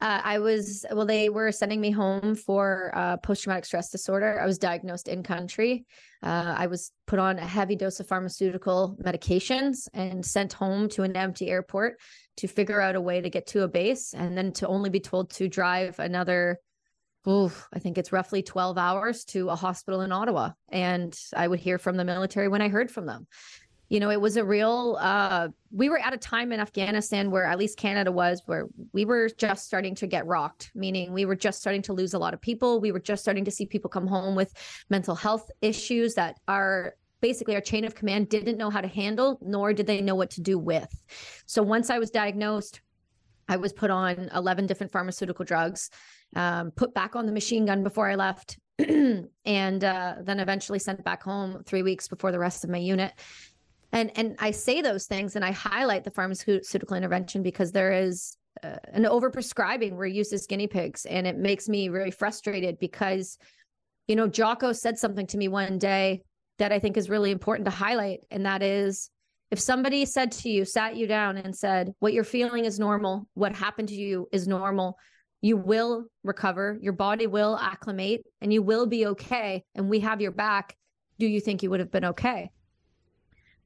Uh, 0.02 0.22
I 0.24 0.40
was, 0.40 0.86
well, 0.94 1.06
they 1.06 1.28
were 1.28 1.52
sending 1.52 1.82
me 1.82 1.92
home 1.92 2.34
for 2.34 2.92
uh, 2.96 3.18
post 3.18 3.44
traumatic 3.44 3.66
stress 3.66 3.90
disorder. 3.90 4.40
I 4.42 4.46
was 4.46 4.58
diagnosed 4.58 5.10
in 5.10 5.24
country. 5.24 5.86
Uh, 6.24 6.56
I 6.58 6.68
was 6.68 6.94
put 7.06 7.20
on 7.20 7.38
a 7.38 7.46
heavy 7.46 7.76
dose 7.76 8.00
of 8.00 8.08
pharmaceutical 8.08 8.98
medications 9.04 9.90
and 9.94 10.26
sent 10.26 10.54
home 10.54 10.88
to 10.90 11.04
an 11.04 11.18
empty 11.18 11.50
airport 11.50 12.00
to 12.38 12.48
figure 12.48 12.80
out 12.80 12.96
a 12.96 13.02
way 13.02 13.20
to 13.20 13.30
get 13.30 13.46
to 13.48 13.64
a 13.64 13.68
base 13.68 14.14
and 14.14 14.38
then 14.38 14.54
to 14.54 14.68
only 14.70 14.90
be 14.90 15.02
told 15.02 15.32
to 15.32 15.50
drive 15.50 16.00
another, 16.00 16.62
oh, 17.26 17.52
I 17.74 17.80
think 17.80 17.98
it's 17.98 18.12
roughly 18.12 18.42
12 18.42 18.78
hours 18.78 19.26
to 19.26 19.50
a 19.50 19.56
hospital 19.56 20.02
in 20.02 20.12
Ottawa. 20.12 20.52
And 20.70 21.18
I 21.36 21.48
would 21.48 21.60
hear 21.60 21.78
from 21.78 21.98
the 21.98 22.06
military 22.06 22.48
when 22.48 22.62
I 22.62 22.70
heard 22.70 22.90
from 22.90 23.06
them. 23.06 23.28
You 23.90 24.00
know 24.00 24.12
it 24.12 24.22
was 24.22 24.38
a 24.38 24.46
real 24.46 25.00
uh 25.02 25.48
we 25.72 25.90
were 25.90 25.98
at 25.98 26.14
a 26.14 26.18
time 26.18 26.52
in 26.52 26.60
afghanistan 26.60 27.32
where 27.32 27.46
at 27.46 27.58
least 27.58 27.76
canada 27.76 28.12
was 28.12 28.44
where 28.46 28.68
we 28.94 29.04
were 29.04 29.30
just 29.36 29.66
starting 29.66 29.96
to 29.96 30.06
get 30.06 30.28
rocked 30.28 30.70
meaning 30.76 31.12
we 31.12 31.26
were 31.26 31.36
just 31.36 31.60
starting 31.60 31.82
to 31.82 31.94
lose 31.94 32.14
a 32.14 32.20
lot 32.20 32.36
of 32.36 32.40
people. 32.40 32.80
We 32.80 32.92
were 32.92 33.00
just 33.00 33.24
starting 33.24 33.46
to 33.46 33.52
see 33.52 33.66
people 33.66 33.90
come 33.90 34.06
home 34.06 34.36
with 34.36 34.54
mental 34.92 35.16
health 35.16 35.50
issues 35.64 36.14
that 36.14 36.40
are 36.48 36.94
basically 37.20 37.56
our 37.56 37.62
chain 37.62 37.84
of 37.84 37.96
command 37.96 38.30
didn't 38.30 38.60
know 38.60 38.70
how 38.70 38.82
to 38.82 38.88
handle 38.88 39.40
nor 39.42 39.74
did 39.74 39.88
they 39.88 40.02
know 40.02 40.16
what 40.16 40.30
to 40.32 40.42
do 40.42 40.60
with. 40.60 40.90
So 41.48 41.64
once 41.64 41.90
i 41.90 41.98
was 41.98 42.12
diagnosed 42.12 42.82
i 43.48 43.58
was 43.58 43.74
put 43.74 43.90
on 43.90 44.30
11 44.36 44.68
different 44.68 44.92
pharmaceutical 44.92 45.46
drugs 45.46 45.90
um, 46.36 46.72
put 46.72 46.94
back 46.94 47.16
on 47.16 47.26
the 47.26 47.32
machine 47.32 47.66
gun 47.66 47.84
before 47.84 48.10
i 48.10 48.16
left. 48.16 48.58
And 49.46 49.84
uh, 49.84 50.16
then 50.22 50.40
eventually 50.40 50.80
sent 50.80 51.04
back 51.04 51.24
home 51.24 51.64
three 51.66 51.82
weeks 51.82 52.08
before 52.08 52.32
the 52.32 52.40
rest 52.40 52.64
of 52.64 52.70
my 52.70 52.78
unit. 52.78 53.12
And 53.92 54.12
and 54.16 54.36
I 54.40 54.52
say 54.52 54.82
those 54.82 55.08
things 55.08 55.36
and 55.36 55.44
I 55.44 55.52
highlight 55.52 56.04
the 56.04 56.12
pharmaceutical 56.12 56.96
intervention 56.96 57.42
because 57.42 57.72
there 57.72 57.92
is 57.92 58.38
uh, 58.64 58.76
an 58.94 59.04
overprescribing 59.04 59.94
we're 59.94 60.06
used 60.06 60.34
as 60.34 60.46
guinea 60.46 60.68
pigs 60.68 61.06
and 61.06 61.26
it 61.26 61.38
makes 61.38 61.68
me 61.68 61.90
really 61.90 62.12
frustrated 62.12 62.78
because 62.78 63.38
you 64.08 64.16
know 64.16 64.28
Jocko 64.28 64.74
said 64.74 65.00
something 65.00 65.26
to 65.28 65.38
me 65.38 65.48
one 65.48 65.80
day 65.80 66.22
that 66.60 66.72
I 66.72 66.80
think 66.80 66.98
is 66.98 67.10
really 67.10 67.32
important 67.32 67.66
to 67.66 67.72
highlight. 67.72 68.20
And 68.30 68.46
that 68.46 68.62
is 68.62 69.10
if 69.50 69.60
somebody 69.60 70.06
said 70.06 70.32
to 70.34 70.50
you 70.50 70.66
sat 70.66 70.96
you 70.96 71.08
down 71.08 71.38
and 71.38 71.56
said 71.56 71.94
what 72.00 72.14
you're 72.14 72.24
feeling 72.24 72.66
is 72.66 72.80
normal. 72.80 73.28
What 73.34 73.56
happened 73.56 73.90
to 73.90 73.96
you 73.96 74.28
is 74.32 74.48
normal 74.48 74.98
you 75.42 75.58
will 75.58 76.06
recover 76.24 76.78
your 76.82 76.94
body 76.94 77.28
will 77.28 77.58
acclimate 77.58 78.26
and 78.42 78.52
you 78.52 78.62
will 78.62 78.86
be 78.86 79.06
okay 79.06 79.64
and 79.76 79.90
we 79.90 80.00
have 80.00 80.22
your 80.22 80.32
back 80.32 80.76
do 81.18 81.28
you 81.28 81.40
think 81.40 81.64
you 81.64 81.70
would 81.70 81.80
have 81.80 81.92
been 81.92 82.06
okay 82.06 82.50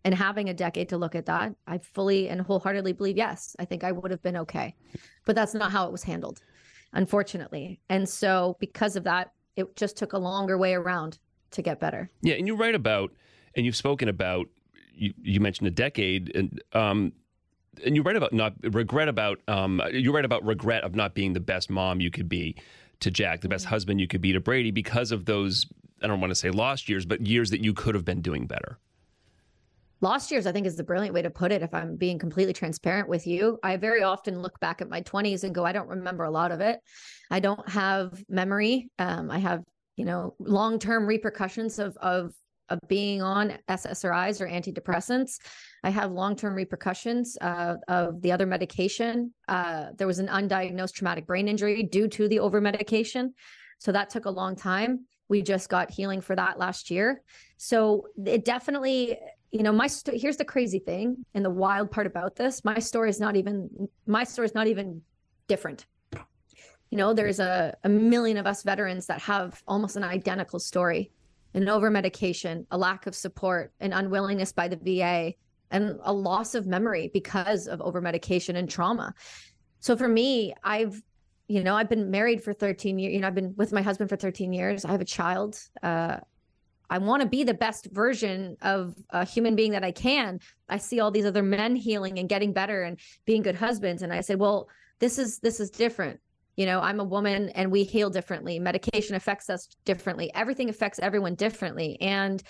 and 0.03 0.13
having 0.13 0.49
a 0.49 0.53
decade 0.53 0.89
to 0.89 0.97
look 0.97 1.15
at 1.15 1.25
that, 1.27 1.55
I 1.65 1.77
fully 1.77 2.27
and 2.29 2.41
wholeheartedly 2.41 2.93
believe 2.93 3.17
yes, 3.17 3.55
I 3.57 3.65
think 3.65 3.83
I 3.83 3.91
would 3.91 4.11
have 4.11 4.21
been 4.21 4.37
okay. 4.37 4.75
But 5.25 5.35
that's 5.35 5.53
not 5.53 5.71
how 5.71 5.85
it 5.85 5.91
was 5.91 6.03
handled, 6.03 6.41
unfortunately. 6.91 7.79
And 7.89 8.07
so, 8.07 8.57
because 8.59 8.95
of 8.95 9.05
that, 9.05 9.31
it 9.55 9.75
just 9.75 9.95
took 9.95 10.13
a 10.13 10.17
longer 10.17 10.57
way 10.57 10.73
around 10.73 11.19
to 11.51 11.61
get 11.61 11.79
better. 11.79 12.09
Yeah, 12.21 12.35
and 12.35 12.47
you 12.47 12.55
write 12.55 12.75
about, 12.75 13.11
and 13.55 13.65
you've 13.65 13.75
spoken 13.75 14.09
about, 14.09 14.47
you, 14.93 15.13
you 15.21 15.39
mentioned 15.39 15.67
a 15.67 15.71
decade, 15.71 16.35
and 16.35 16.61
um, 16.73 17.13
and 17.85 17.95
you 17.95 18.01
write 18.01 18.15
about 18.15 18.33
not 18.33 18.53
regret 18.63 19.07
about, 19.07 19.39
um, 19.47 19.81
you 19.91 20.11
write 20.13 20.25
about 20.25 20.43
regret 20.45 20.83
of 20.83 20.95
not 20.95 21.13
being 21.13 21.33
the 21.33 21.39
best 21.39 21.69
mom 21.69 22.01
you 22.01 22.11
could 22.11 22.29
be 22.29 22.55
to 22.99 23.11
Jack, 23.11 23.41
the 23.41 23.49
best 23.49 23.65
husband 23.65 23.99
you 23.99 24.07
could 24.07 24.21
be 24.21 24.33
to 24.33 24.39
Brady 24.39 24.71
because 24.71 25.11
of 25.11 25.25
those. 25.25 25.65
I 26.01 26.07
don't 26.07 26.19
want 26.19 26.31
to 26.31 26.35
say 26.35 26.49
lost 26.51 26.89
years, 26.89 27.05
but 27.05 27.25
years 27.25 27.49
that 27.51 27.63
you 27.63 27.73
could 27.73 27.95
have 27.95 28.05
been 28.05 28.21
doing 28.21 28.45
better. 28.45 28.77
Lost 30.01 30.31
years 30.31 30.45
i 30.45 30.51
think 30.51 30.67
is 30.67 30.75
the 30.75 30.83
brilliant 30.83 31.13
way 31.13 31.21
to 31.21 31.29
put 31.29 31.53
it 31.53 31.61
if 31.61 31.73
i'm 31.73 31.95
being 31.95 32.19
completely 32.19 32.51
transparent 32.51 33.07
with 33.07 33.25
you. 33.25 33.57
I 33.63 33.77
very 33.77 34.03
often 34.03 34.41
look 34.41 34.59
back 34.59 34.81
at 34.81 34.89
my 34.89 35.01
20s 35.01 35.45
and 35.45 35.55
go 35.55 35.63
i 35.63 35.71
don't 35.71 35.87
remember 35.87 36.25
a 36.25 36.31
lot 36.31 36.51
of 36.51 36.59
it. 36.59 36.79
I 37.31 37.39
don't 37.39 37.67
have 37.69 38.21
memory. 38.27 38.89
Um, 38.99 39.31
i 39.31 39.37
have 39.39 39.63
you 39.95 40.03
know 40.03 40.35
long-term 40.39 41.05
repercussions 41.05 41.79
of 41.79 41.95
of 41.97 42.33
of 42.69 42.79
being 42.87 43.21
on 43.21 43.53
ssris 43.69 44.41
or 44.41 44.47
antidepressants 44.47 45.39
i 45.83 45.89
have 45.89 46.11
long-term 46.11 46.53
repercussions 46.53 47.37
uh, 47.41 47.75
of 47.87 48.21
the 48.21 48.31
other 48.31 48.45
medication. 48.45 49.33
Uh, 49.47 49.87
there 49.97 50.07
was 50.07 50.19
an 50.19 50.27
undiagnosed 50.27 50.93
traumatic 50.93 51.25
brain 51.25 51.47
injury 51.47 51.83
due 51.83 52.07
to 52.07 52.27
the 52.27 52.39
over 52.39 52.61
medication 52.61 53.33
so 53.83 53.91
that 53.91 54.09
took 54.09 54.23
a 54.23 54.29
long 54.29 54.55
time. 54.55 55.05
We 55.27 55.41
just 55.41 55.67
got 55.67 55.91
healing 55.91 56.21
for 56.21 56.37
that 56.37 56.57
last 56.57 56.89
year. 56.89 57.21
So 57.57 58.07
it 58.25 58.45
definitely 58.45 59.17
you 59.51 59.61
know 59.61 59.73
my 59.73 59.87
st- 59.87 60.19
here's 60.19 60.37
the 60.37 60.45
crazy 60.45 60.79
thing 60.79 61.25
and 61.33 61.43
the 61.43 61.49
wild 61.49 61.91
part 61.91 62.07
about 62.07 62.37
this. 62.37 62.63
My 62.63 62.79
story 62.79 63.09
is 63.09 63.19
not 63.19 63.35
even 63.35 63.89
my 64.07 64.23
story 64.23 64.45
is 64.45 64.55
not 64.55 64.67
even 64.67 65.01
different. 65.49 65.85
You 66.91 66.97
know 66.97 67.13
there's 67.13 67.39
a, 67.39 67.75
a 67.83 67.89
million 67.89 68.37
of 68.37 68.47
us 68.47 68.63
veterans 68.63 69.07
that 69.07 69.19
have 69.21 69.61
almost 69.67 69.97
an 69.97 70.03
identical 70.03 70.59
story 70.59 71.11
an 71.53 71.69
over 71.69 71.89
medication 71.89 72.65
a 72.71 72.77
lack 72.77 73.07
of 73.07 73.15
support 73.15 73.73
an 73.79 73.93
unwillingness 73.93 74.51
by 74.51 74.67
the 74.67 74.77
va 74.77 75.33
and 75.71 75.99
a 76.03 76.13
loss 76.13 76.55
of 76.55 76.65
memory 76.65 77.09
because 77.13 77.67
of 77.67 77.81
over 77.81 78.01
medication 78.01 78.55
and 78.55 78.69
trauma 78.69 79.13
so 79.79 79.95
for 79.95 80.07
me 80.07 80.53
i've 80.63 81.01
you 81.47 81.63
know 81.63 81.75
i've 81.75 81.89
been 81.89 82.11
married 82.11 82.43
for 82.43 82.53
13 82.53 82.99
years 82.99 83.13
you 83.13 83.19
know 83.19 83.27
i've 83.27 83.35
been 83.35 83.53
with 83.57 83.71
my 83.71 83.81
husband 83.81 84.09
for 84.09 84.15
13 84.15 84.53
years 84.53 84.85
i 84.85 84.91
have 84.91 85.01
a 85.01 85.05
child 85.05 85.59
uh, 85.81 86.17
I 86.89 86.99
want 86.99 87.23
to 87.23 87.27
be 87.27 87.43
the 87.43 87.55
best 87.55 87.87
version 87.91 88.55
of 88.61 88.93
a 89.09 89.25
human 89.25 89.55
being 89.55 89.71
that 89.71 89.83
I 89.83 89.91
can. 89.91 90.39
I 90.69 90.77
see 90.77 90.99
all 90.99 91.09
these 91.09 91.25
other 91.25 91.41
men 91.41 91.75
healing 91.75 92.19
and 92.19 92.29
getting 92.29 92.53
better 92.53 92.83
and 92.83 92.99
being 93.25 93.41
good 93.41 93.55
husbands 93.55 94.03
and 94.03 94.13
I 94.13 94.21
said, 94.21 94.37
"Well, 94.37 94.69
this 94.99 95.17
is 95.17 95.39
this 95.39 95.59
is 95.59 95.69
different. 95.69 96.19
You 96.55 96.65
know, 96.65 96.79
I'm 96.81 96.99
a 96.99 97.03
woman 97.03 97.49
and 97.49 97.71
we 97.71 97.83
heal 97.83 98.09
differently. 98.09 98.59
Medication 98.59 99.15
affects 99.15 99.49
us 99.49 99.67
differently. 99.85 100.31
Everything 100.35 100.69
affects 100.69 100.99
everyone 100.99 101.35
differently." 101.35 101.97
And 102.01 102.41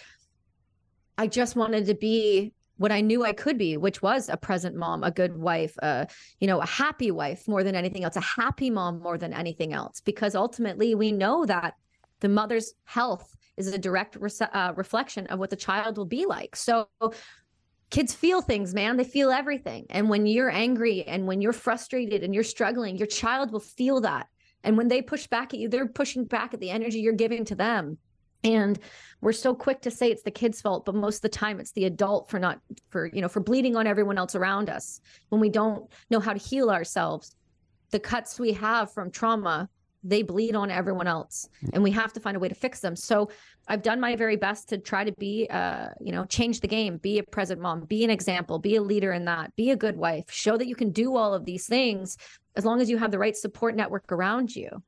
I 1.17 1.27
just 1.27 1.55
wanted 1.55 1.85
to 1.87 1.95
be 1.95 2.53
what 2.77 2.91
I 2.91 3.01
knew 3.01 3.23
I 3.23 3.33
could 3.33 3.57
be, 3.57 3.77
which 3.77 4.01
was 4.01 4.29
a 4.29 4.35
present 4.35 4.75
mom, 4.75 5.03
a 5.03 5.11
good 5.11 5.37
wife, 5.37 5.77
a 5.77 6.07
you 6.39 6.47
know, 6.47 6.59
a 6.59 6.65
happy 6.65 7.11
wife 7.11 7.47
more 7.47 7.63
than 7.63 7.75
anything 7.75 8.03
else, 8.03 8.15
a 8.15 8.21
happy 8.21 8.69
mom 8.69 8.99
more 8.99 9.17
than 9.17 9.31
anything 9.31 9.73
else, 9.73 10.01
because 10.01 10.35
ultimately 10.35 10.95
we 10.95 11.11
know 11.11 11.45
that 11.45 11.75
the 12.19 12.29
mother's 12.29 12.73
health 12.85 13.35
is 13.57 13.67
a 13.67 13.77
direct 13.77 14.17
re- 14.19 14.31
uh, 14.53 14.73
reflection 14.75 15.27
of 15.27 15.37
what 15.37 15.51
the 15.51 15.55
child 15.55 15.97
will 15.97 16.05
be 16.05 16.25
like. 16.25 16.55
So 16.55 16.89
kids 17.93 18.15
feel 18.15 18.41
things, 18.41 18.73
man. 18.73 18.97
They 18.97 19.03
feel 19.03 19.29
everything. 19.29 19.85
And 19.91 20.09
when 20.09 20.25
you're 20.25 20.49
angry 20.49 21.03
and 21.03 21.27
when 21.27 21.41
you're 21.41 21.53
frustrated 21.53 22.23
and 22.23 22.33
you're 22.33 22.43
struggling, 22.43 22.97
your 22.97 23.05
child 23.05 23.51
will 23.51 23.59
feel 23.59 24.01
that. 24.01 24.27
And 24.63 24.77
when 24.77 24.87
they 24.87 25.03
push 25.03 25.27
back 25.27 25.53
at 25.53 25.59
you, 25.59 25.69
they're 25.69 25.87
pushing 25.87 26.25
back 26.25 26.55
at 26.55 26.59
the 26.59 26.71
energy 26.71 27.01
you're 27.01 27.13
giving 27.13 27.45
to 27.45 27.55
them. 27.55 27.99
And 28.43 28.79
we're 29.21 29.31
so 29.31 29.53
quick 29.53 29.81
to 29.81 29.91
say 29.91 30.09
it's 30.09 30.23
the 30.23 30.31
kid's 30.31 30.59
fault, 30.59 30.85
but 30.85 30.95
most 30.95 31.17
of 31.17 31.21
the 31.21 31.29
time 31.29 31.59
it's 31.59 31.73
the 31.73 31.85
adult 31.85 32.31
for 32.31 32.39
not 32.39 32.59
for, 32.89 33.05
you 33.13 33.21
know, 33.21 33.29
for 33.29 33.41
bleeding 33.41 33.75
on 33.75 33.85
everyone 33.85 34.17
else 34.17 34.33
around 34.33 34.71
us 34.71 34.99
when 35.29 35.39
we 35.39 35.49
don't 35.49 35.87
know 36.09 36.19
how 36.19 36.33
to 36.33 36.39
heal 36.39 36.71
ourselves. 36.71 37.35
The 37.91 37.99
cuts 37.99 38.39
we 38.39 38.53
have 38.53 38.91
from 38.91 39.11
trauma 39.11 39.69
they 40.03 40.21
bleed 40.21 40.55
on 40.55 40.69
everyone 40.69 41.07
else 41.07 41.47
and 41.71 41.81
we 41.81 41.91
have 41.91 42.11
to 42.13 42.19
find 42.19 42.35
a 42.35 42.39
way 42.39 42.49
to 42.49 42.55
fix 42.55 42.79
them. 42.79 42.95
So 42.95 43.29
i've 43.69 43.81
done 43.81 43.99
my 43.99 44.13
very 44.15 44.35
best 44.35 44.67
to 44.67 44.77
try 44.77 45.05
to 45.05 45.13
be 45.13 45.47
uh 45.49 45.87
you 46.01 46.11
know 46.11 46.25
change 46.25 46.59
the 46.59 46.67
game 46.67 46.97
be 46.97 47.17
a 47.19 47.23
present 47.23 47.61
mom 47.61 47.79
be 47.85 48.03
an 48.03 48.09
example 48.09 48.59
be 48.59 48.75
a 48.75 48.81
leader 48.81 49.13
in 49.13 49.23
that 49.23 49.55
be 49.55 49.71
a 49.71 49.75
good 49.77 49.95
wife 49.95 50.29
show 50.29 50.57
that 50.57 50.67
you 50.67 50.75
can 50.75 50.91
do 50.91 51.15
all 51.15 51.33
of 51.33 51.45
these 51.45 51.65
things 51.65 52.17
as 52.55 52.65
long 52.65 52.81
as 52.81 52.89
you 52.89 52.97
have 52.97 53.11
the 53.11 53.19
right 53.19 53.35
support 53.35 53.75
network 53.75 54.11
around 54.11 54.55
you. 54.55 54.83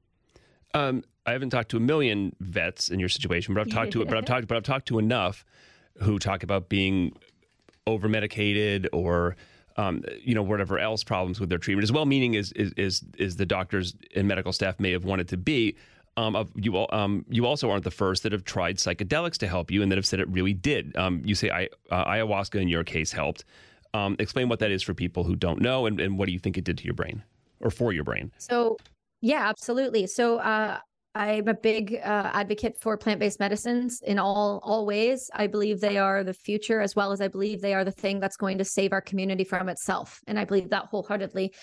Um, 0.73 1.03
I 1.25 1.31
haven't 1.31 1.49
talked 1.49 1.69
to 1.71 1.77
a 1.77 1.81
million 1.81 2.35
vets 2.39 2.89
in 2.89 2.99
your 2.99 3.09
situation, 3.09 3.53
but 3.53 3.61
I've 3.61 3.71
talked 3.71 3.91
to 3.93 4.05
but 4.05 4.17
I've 4.17 4.25
talked 4.25 4.47
but 4.47 4.57
I've 4.57 4.63
talked 4.63 4.87
to 4.89 4.99
enough 4.99 5.45
who 6.01 6.19
talk 6.19 6.43
about 6.43 6.69
being 6.69 7.17
over 7.87 8.09
medicated 8.09 8.89
or 8.91 9.35
um, 9.77 10.03
you 10.21 10.35
know 10.35 10.43
whatever 10.43 10.79
else 10.79 11.03
problems 11.03 11.39
with 11.39 11.49
their 11.49 11.57
treatment, 11.57 11.83
as 11.83 11.91
well 11.91 12.05
meaning 12.05 12.35
as 12.35 12.51
is, 12.53 12.71
is 12.77 13.03
is 13.17 13.35
the 13.35 13.45
doctors 13.45 13.95
and 14.15 14.27
medical 14.27 14.53
staff 14.53 14.79
may 14.79 14.91
have 14.91 15.05
wanted 15.05 15.27
to 15.29 15.37
be. 15.37 15.75
Um, 16.17 16.33
of 16.37 16.49
you, 16.55 16.87
um, 16.91 17.25
you 17.29 17.45
also 17.45 17.69
aren't 17.69 17.83
the 17.83 17.91
first 17.91 18.23
that 18.23 18.31
have 18.31 18.45
tried 18.45 18.77
psychedelics 18.77 19.37
to 19.39 19.47
help 19.47 19.69
you 19.69 19.81
and 19.81 19.91
that 19.91 19.97
have 19.97 20.05
said 20.05 20.21
it 20.21 20.29
really 20.29 20.53
did. 20.53 20.95
Um, 20.95 21.21
you 21.25 21.35
say 21.35 21.49
I, 21.49 21.67
uh, 21.91 22.05
ayahuasca 22.05 22.61
in 22.61 22.69
your 22.69 22.85
case 22.85 23.11
helped. 23.11 23.43
Um, 23.93 24.15
explain 24.19 24.47
what 24.47 24.59
that 24.59 24.71
is 24.71 24.81
for 24.81 24.93
people 24.93 25.25
who 25.25 25.35
don't 25.35 25.61
know, 25.61 25.85
and, 25.85 25.99
and 25.99 26.17
what 26.17 26.27
do 26.27 26.31
you 26.31 26.39
think 26.39 26.57
it 26.57 26.63
did 26.63 26.77
to 26.77 26.85
your 26.85 26.93
brain 26.93 27.21
or 27.59 27.69
for 27.69 27.91
your 27.91 28.05
brain? 28.05 28.31
So, 28.37 28.77
yeah, 29.21 29.47
absolutely. 29.49 30.07
So, 30.07 30.37
uh, 30.37 30.79
I'm 31.15 31.47
a 31.47 31.53
big 31.53 31.95
uh, 32.03 32.29
advocate 32.33 32.77
for 32.81 32.97
plant-based 32.97 33.39
medicines 33.39 34.01
in 34.05 34.19
all 34.19 34.59
all 34.63 34.85
ways. 34.85 35.31
I 35.33 35.47
believe 35.47 35.79
they 35.79 35.97
are 35.97 36.23
the 36.25 36.33
future, 36.33 36.81
as 36.81 36.95
well 36.95 37.13
as 37.13 37.21
I 37.21 37.29
believe 37.29 37.61
they 37.61 37.73
are 37.73 37.85
the 37.85 37.91
thing 37.91 38.19
that's 38.19 38.35
going 38.35 38.57
to 38.57 38.65
save 38.65 38.91
our 38.91 39.01
community 39.01 39.45
from 39.45 39.69
itself, 39.69 40.19
and 40.27 40.37
I 40.37 40.43
believe 40.43 40.69
that 40.71 40.85
wholeheartedly. 40.85 41.53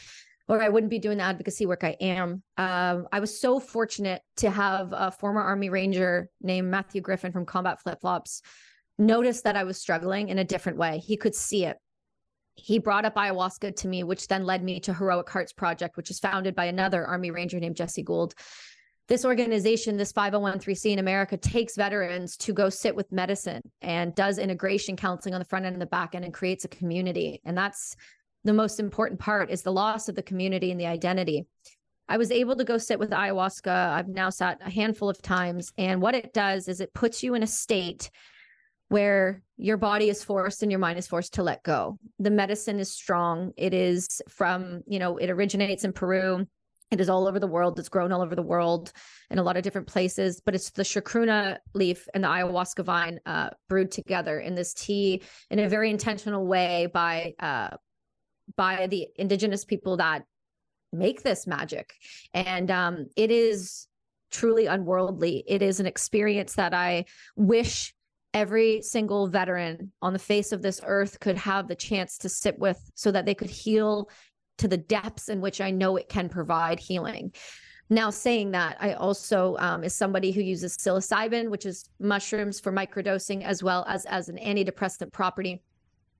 or 0.48 0.62
I 0.62 0.68
wouldn't 0.68 0.90
be 0.90 0.98
doing 0.98 1.18
the 1.18 1.24
advocacy 1.24 1.66
work 1.66 1.84
I 1.84 1.96
am. 2.00 2.42
Um, 2.56 3.06
I 3.12 3.20
was 3.20 3.40
so 3.40 3.60
fortunate 3.60 4.22
to 4.38 4.50
have 4.50 4.88
a 4.92 5.10
former 5.10 5.40
Army 5.40 5.68
Ranger 5.68 6.28
named 6.40 6.70
Matthew 6.70 7.00
Griffin 7.00 7.32
from 7.32 7.46
Combat 7.46 7.80
Flip 7.80 8.00
Flops 8.00 8.42
notice 8.98 9.42
that 9.42 9.56
I 9.56 9.64
was 9.64 9.78
struggling 9.78 10.28
in 10.28 10.38
a 10.38 10.44
different 10.44 10.78
way. 10.78 10.98
He 10.98 11.16
could 11.16 11.34
see 11.34 11.64
it. 11.64 11.76
He 12.54 12.78
brought 12.78 13.04
up 13.04 13.14
ayahuasca 13.14 13.76
to 13.76 13.88
me, 13.88 14.04
which 14.04 14.28
then 14.28 14.44
led 14.44 14.62
me 14.62 14.80
to 14.80 14.92
Heroic 14.92 15.28
Hearts 15.28 15.52
Project, 15.52 15.96
which 15.96 16.10
is 16.10 16.18
founded 16.18 16.54
by 16.54 16.66
another 16.66 17.06
Army 17.06 17.30
Ranger 17.30 17.58
named 17.58 17.76
Jesse 17.76 18.02
Gould. 18.02 18.34
This 19.08 19.24
organization, 19.24 19.96
this 19.96 20.12
501c 20.12 20.92
in 20.92 20.98
America, 20.98 21.36
takes 21.36 21.76
veterans 21.76 22.36
to 22.38 22.52
go 22.52 22.68
sit 22.68 22.94
with 22.94 23.10
medicine 23.10 23.62
and 23.80 24.14
does 24.14 24.38
integration 24.38 24.96
counseling 24.96 25.34
on 25.34 25.40
the 25.40 25.44
front 25.44 25.66
end 25.66 25.74
and 25.74 25.82
the 25.82 25.86
back 25.86 26.14
end 26.14 26.24
and 26.24 26.32
creates 26.32 26.64
a 26.64 26.68
community. 26.68 27.40
And 27.44 27.58
that's 27.58 27.96
the 28.44 28.52
most 28.52 28.80
important 28.80 29.20
part 29.20 29.50
is 29.50 29.62
the 29.62 29.72
loss 29.72 30.08
of 30.08 30.14
the 30.14 30.22
community 30.22 30.70
and 30.70 30.80
the 30.80 30.86
identity. 30.86 31.46
I 32.08 32.16
was 32.16 32.30
able 32.30 32.56
to 32.56 32.64
go 32.64 32.78
sit 32.78 32.98
with 32.98 33.10
ayahuasca. 33.10 33.92
I've 33.92 34.08
now 34.08 34.30
sat 34.30 34.58
a 34.64 34.70
handful 34.70 35.08
of 35.08 35.20
times. 35.22 35.72
And 35.78 36.00
what 36.00 36.14
it 36.14 36.32
does 36.32 36.68
is 36.68 36.80
it 36.80 36.94
puts 36.94 37.22
you 37.22 37.34
in 37.34 37.42
a 37.42 37.46
state 37.46 38.10
where 38.88 39.42
your 39.56 39.78
body 39.78 40.10
is 40.10 40.22
forced 40.22 40.62
and 40.62 40.70
your 40.70 40.78
mind 40.78 40.98
is 40.98 41.06
forced 41.06 41.34
to 41.34 41.42
let 41.42 41.62
go. 41.62 41.98
The 42.18 42.30
medicine 42.30 42.78
is 42.78 42.92
strong. 42.92 43.52
It 43.56 43.72
is 43.72 44.20
from, 44.28 44.82
you 44.86 44.98
know, 44.98 45.16
it 45.16 45.30
originates 45.30 45.84
in 45.84 45.92
Peru. 45.92 46.46
It 46.92 47.00
is 47.00 47.08
all 47.08 47.26
over 47.26 47.40
the 47.40 47.46
world. 47.46 47.78
It's 47.78 47.88
grown 47.88 48.12
all 48.12 48.20
over 48.20 48.34
the 48.34 48.42
world 48.42 48.92
in 49.30 49.38
a 49.38 49.42
lot 49.42 49.56
of 49.56 49.62
different 49.62 49.86
places, 49.86 50.42
but 50.44 50.54
it's 50.54 50.70
the 50.70 50.82
chacruna 50.82 51.56
leaf 51.72 52.06
and 52.12 52.22
the 52.22 52.28
ayahuasca 52.28 52.84
vine 52.84 53.18
uh, 53.24 53.48
brewed 53.68 53.90
together 53.90 54.38
in 54.38 54.54
this 54.54 54.74
tea 54.74 55.22
in 55.50 55.58
a 55.58 55.70
very 55.70 55.88
intentional 55.90 56.46
way 56.46 56.86
by 56.92 57.32
uh, 57.40 57.70
by 58.56 58.86
the 58.88 59.08
indigenous 59.16 59.64
people 59.64 59.96
that 59.96 60.24
make 60.92 61.22
this 61.22 61.46
magic. 61.46 61.94
And 62.34 62.70
um, 62.70 63.06
it 63.16 63.30
is 63.30 63.88
truly 64.30 64.66
unworldly. 64.66 65.44
It 65.46 65.62
is 65.62 65.80
an 65.80 65.86
experience 65.86 66.54
that 66.56 66.74
I 66.74 67.06
wish 67.36 67.94
every 68.34 68.82
single 68.82 69.28
veteran 69.28 69.92
on 70.02 70.12
the 70.12 70.18
face 70.18 70.52
of 70.52 70.60
this 70.60 70.80
earth 70.84 71.20
could 71.20 71.36
have 71.36 71.68
the 71.68 71.74
chance 71.74 72.18
to 72.18 72.28
sit 72.28 72.58
with 72.58 72.78
so 72.94 73.10
that 73.12 73.24
they 73.24 73.34
could 73.34 73.50
heal 73.50 74.08
to 74.62 74.68
the 74.68 74.76
depths 74.76 75.28
in 75.28 75.40
which 75.40 75.60
I 75.60 75.72
know 75.72 75.96
it 75.96 76.08
can 76.08 76.28
provide 76.28 76.78
healing. 76.78 77.32
Now, 77.90 78.10
saying 78.10 78.52
that, 78.52 78.76
I 78.80 78.92
also 78.92 79.56
um, 79.58 79.82
is 79.82 79.92
somebody 79.92 80.30
who 80.30 80.40
uses 80.40 80.76
psilocybin, 80.76 81.50
which 81.50 81.66
is 81.66 81.90
mushrooms 81.98 82.60
for 82.60 82.72
microdosing, 82.72 83.42
as 83.42 83.60
well 83.62 83.84
as 83.88 84.06
as 84.06 84.28
an 84.28 84.36
antidepressant 84.38 85.12
property. 85.12 85.62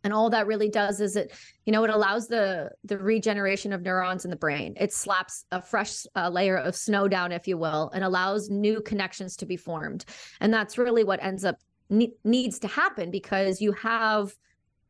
And 0.02 0.12
all 0.12 0.28
that 0.30 0.48
really 0.48 0.68
does 0.68 1.00
is 1.00 1.14
it 1.14 1.32
you 1.64 1.72
know 1.72 1.84
it 1.84 1.90
allows 1.90 2.26
the 2.26 2.72
the 2.82 2.98
regeneration 2.98 3.72
of 3.72 3.82
neurons 3.82 4.24
in 4.24 4.30
the 4.30 4.36
brain. 4.36 4.74
It 4.76 4.92
slaps 4.92 5.44
a 5.52 5.62
fresh 5.62 6.04
uh, 6.16 6.28
layer 6.28 6.56
of 6.56 6.74
snow 6.74 7.06
down 7.06 7.30
if 7.30 7.46
you 7.46 7.56
will 7.56 7.92
and 7.94 8.02
allows 8.02 8.50
new 8.50 8.80
connections 8.80 9.36
to 9.36 9.46
be 9.46 9.56
formed. 9.56 10.04
And 10.40 10.52
that's 10.52 10.76
really 10.76 11.04
what 11.04 11.22
ends 11.22 11.44
up 11.44 11.58
ne- 11.88 12.16
needs 12.24 12.58
to 12.58 12.66
happen 12.66 13.12
because 13.12 13.60
you 13.60 13.70
have 13.72 14.34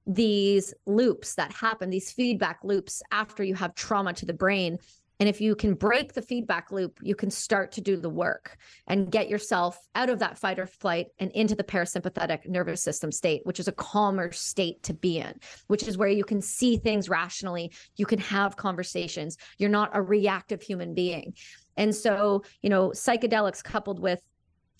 these 0.07 0.75
loops 0.87 1.37
that 1.37 1.53
happen 1.53 1.91
these 1.91 2.11
feedback 2.11 2.59
loops 2.65 3.03
after 3.12 3.45
you 3.45 3.55
have 3.55 3.75
trauma 3.75 4.12
to 4.12 4.27
the 4.27 4.33
brain 4.33 4.79
and 5.23 5.29
if 5.29 5.41
you 5.41 5.55
can 5.55 5.75
break 5.75 6.15
the 6.15 6.21
feedback 6.21 6.73
loop, 6.73 6.99
you 7.01 7.15
can 7.15 7.31
start 7.31 7.71
to 7.73 7.81
do 7.81 7.97
the 7.97 8.11
work 8.11 8.57
and 8.88 9.09
get 9.09 9.29
yourself 9.29 9.79
out 9.95 10.11
of 10.11 10.19
that 10.19 10.37
fight 10.37 10.59
or 10.59 10.67
flight 10.67 11.07
and 11.21 11.31
into 11.31 11.55
the 11.55 11.62
parasympathetic 11.62 12.49
nervous 12.49 12.83
system 12.83 13.12
state, 13.12 13.43
which 13.45 13.61
is 13.61 13.69
a 13.69 13.73
calmer 13.73 14.33
state 14.33 14.83
to 14.83 14.95
be 14.95 15.19
in, 15.19 15.33
which 15.69 15.87
is 15.87 15.97
where 15.97 16.09
you 16.09 16.25
can 16.25 16.43
see 16.43 16.77
things 16.77 17.09
rationally. 17.09 17.73
You 17.95 18.05
can 18.05 18.19
have 18.19 18.57
conversations. 18.57 19.37
You're 19.59 19.71
not 19.71 19.91
a 19.95 20.03
reactive 20.03 20.61
human 20.61 20.93
being. 20.93 21.35
And 21.77 21.95
so, 21.95 22.43
you 22.61 22.69
know, 22.69 22.88
psychedelics 22.88 23.62
coupled 23.62 24.01
with 24.01 24.21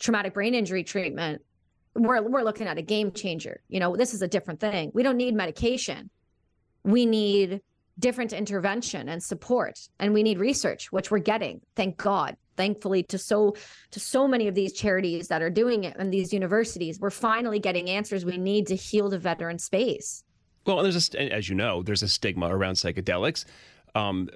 traumatic 0.01 0.35
brain 0.35 0.57
injury 0.57 0.83
treatment, 0.83 1.43
we're, 1.95 2.23
we're 2.23 2.43
looking 2.43 2.67
at 2.67 2.79
a 2.79 2.83
game 2.83 3.13
changer. 3.13 3.61
You 3.69 3.81
know, 3.81 3.97
this 3.97 4.15
is 4.15 4.23
a 4.23 4.29
different 4.29 4.61
thing. 4.61 4.91
We 4.95 5.03
don't 5.03 5.17
need 5.17 5.35
medication. 5.35 6.11
We 6.85 7.07
need 7.07 7.61
different 7.99 8.33
intervention 8.33 9.09
and 9.09 9.23
support 9.23 9.79
and 9.99 10.15
we 10.15 10.23
need 10.23 10.39
research 10.39 10.91
which 10.93 11.11
we're 11.11 11.19
getting 11.19 11.61
thank 11.77 11.97
god 11.99 12.37
thankfully 12.57 13.03
to 13.03 13.19
so 13.19 13.55
to 13.91 14.01
so 14.01 14.27
many 14.27 14.49
of 14.49 14.55
these 14.55 14.73
charities 14.73 15.29
that 15.29 15.43
are 15.43 15.51
doing 15.51 15.85
it 15.85 15.95
and 15.99 16.13
these 16.13 16.33
universities 16.33 16.99
we're 17.01 17.11
finally 17.11 17.59
getting 17.59 17.91
answers 17.91 18.25
we 18.25 18.39
need 18.39 18.67
to 18.67 18.75
heal 18.75 19.11
the 19.11 19.19
veteran 19.19 19.59
space 19.59 20.25
well 20.67 20.83
there's 20.83 21.15
a 21.15 21.33
as 21.33 21.51
you 21.51 21.55
know 21.55 21.83
there's 21.83 22.03
a 22.03 22.09
stigma 22.09 22.47
around 22.47 22.75
psychedelics 22.75 23.45
um, 23.95 24.31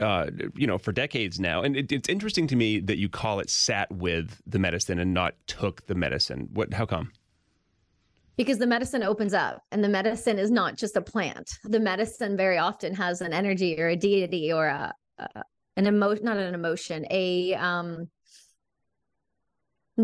uh, 0.00 0.30
you 0.54 0.66
know, 0.66 0.78
for 0.78 0.92
decades 0.92 1.38
now. 1.40 1.62
And 1.62 1.76
it, 1.76 1.92
it's 1.92 2.08
interesting 2.08 2.46
to 2.48 2.56
me 2.56 2.80
that 2.80 2.98
you 2.98 3.08
call 3.08 3.40
it 3.40 3.50
sat 3.50 3.90
with 3.90 4.40
the 4.46 4.58
medicine 4.58 4.98
and 4.98 5.12
not 5.12 5.34
took 5.46 5.86
the 5.86 5.94
medicine. 5.94 6.48
What? 6.52 6.72
How 6.72 6.86
come? 6.86 7.12
because 8.38 8.58
the 8.58 8.66
medicine 8.66 9.02
opens 9.02 9.34
up 9.34 9.62
and 9.72 9.84
the 9.84 9.88
medicine 9.88 10.38
is 10.38 10.50
not 10.50 10.76
just 10.76 10.96
a 10.96 11.02
plant 11.02 11.50
the 11.64 11.80
medicine 11.80 12.36
very 12.36 12.56
often 12.56 12.94
has 12.94 13.20
an 13.20 13.34
energy 13.34 13.78
or 13.78 13.88
a 13.88 13.96
deity 13.96 14.50
or 14.50 14.68
a, 14.68 14.94
a 15.18 15.42
an 15.76 15.86
emotion 15.86 16.24
not 16.24 16.38
an 16.38 16.54
emotion 16.54 17.04
a 17.10 17.52
um 17.54 18.08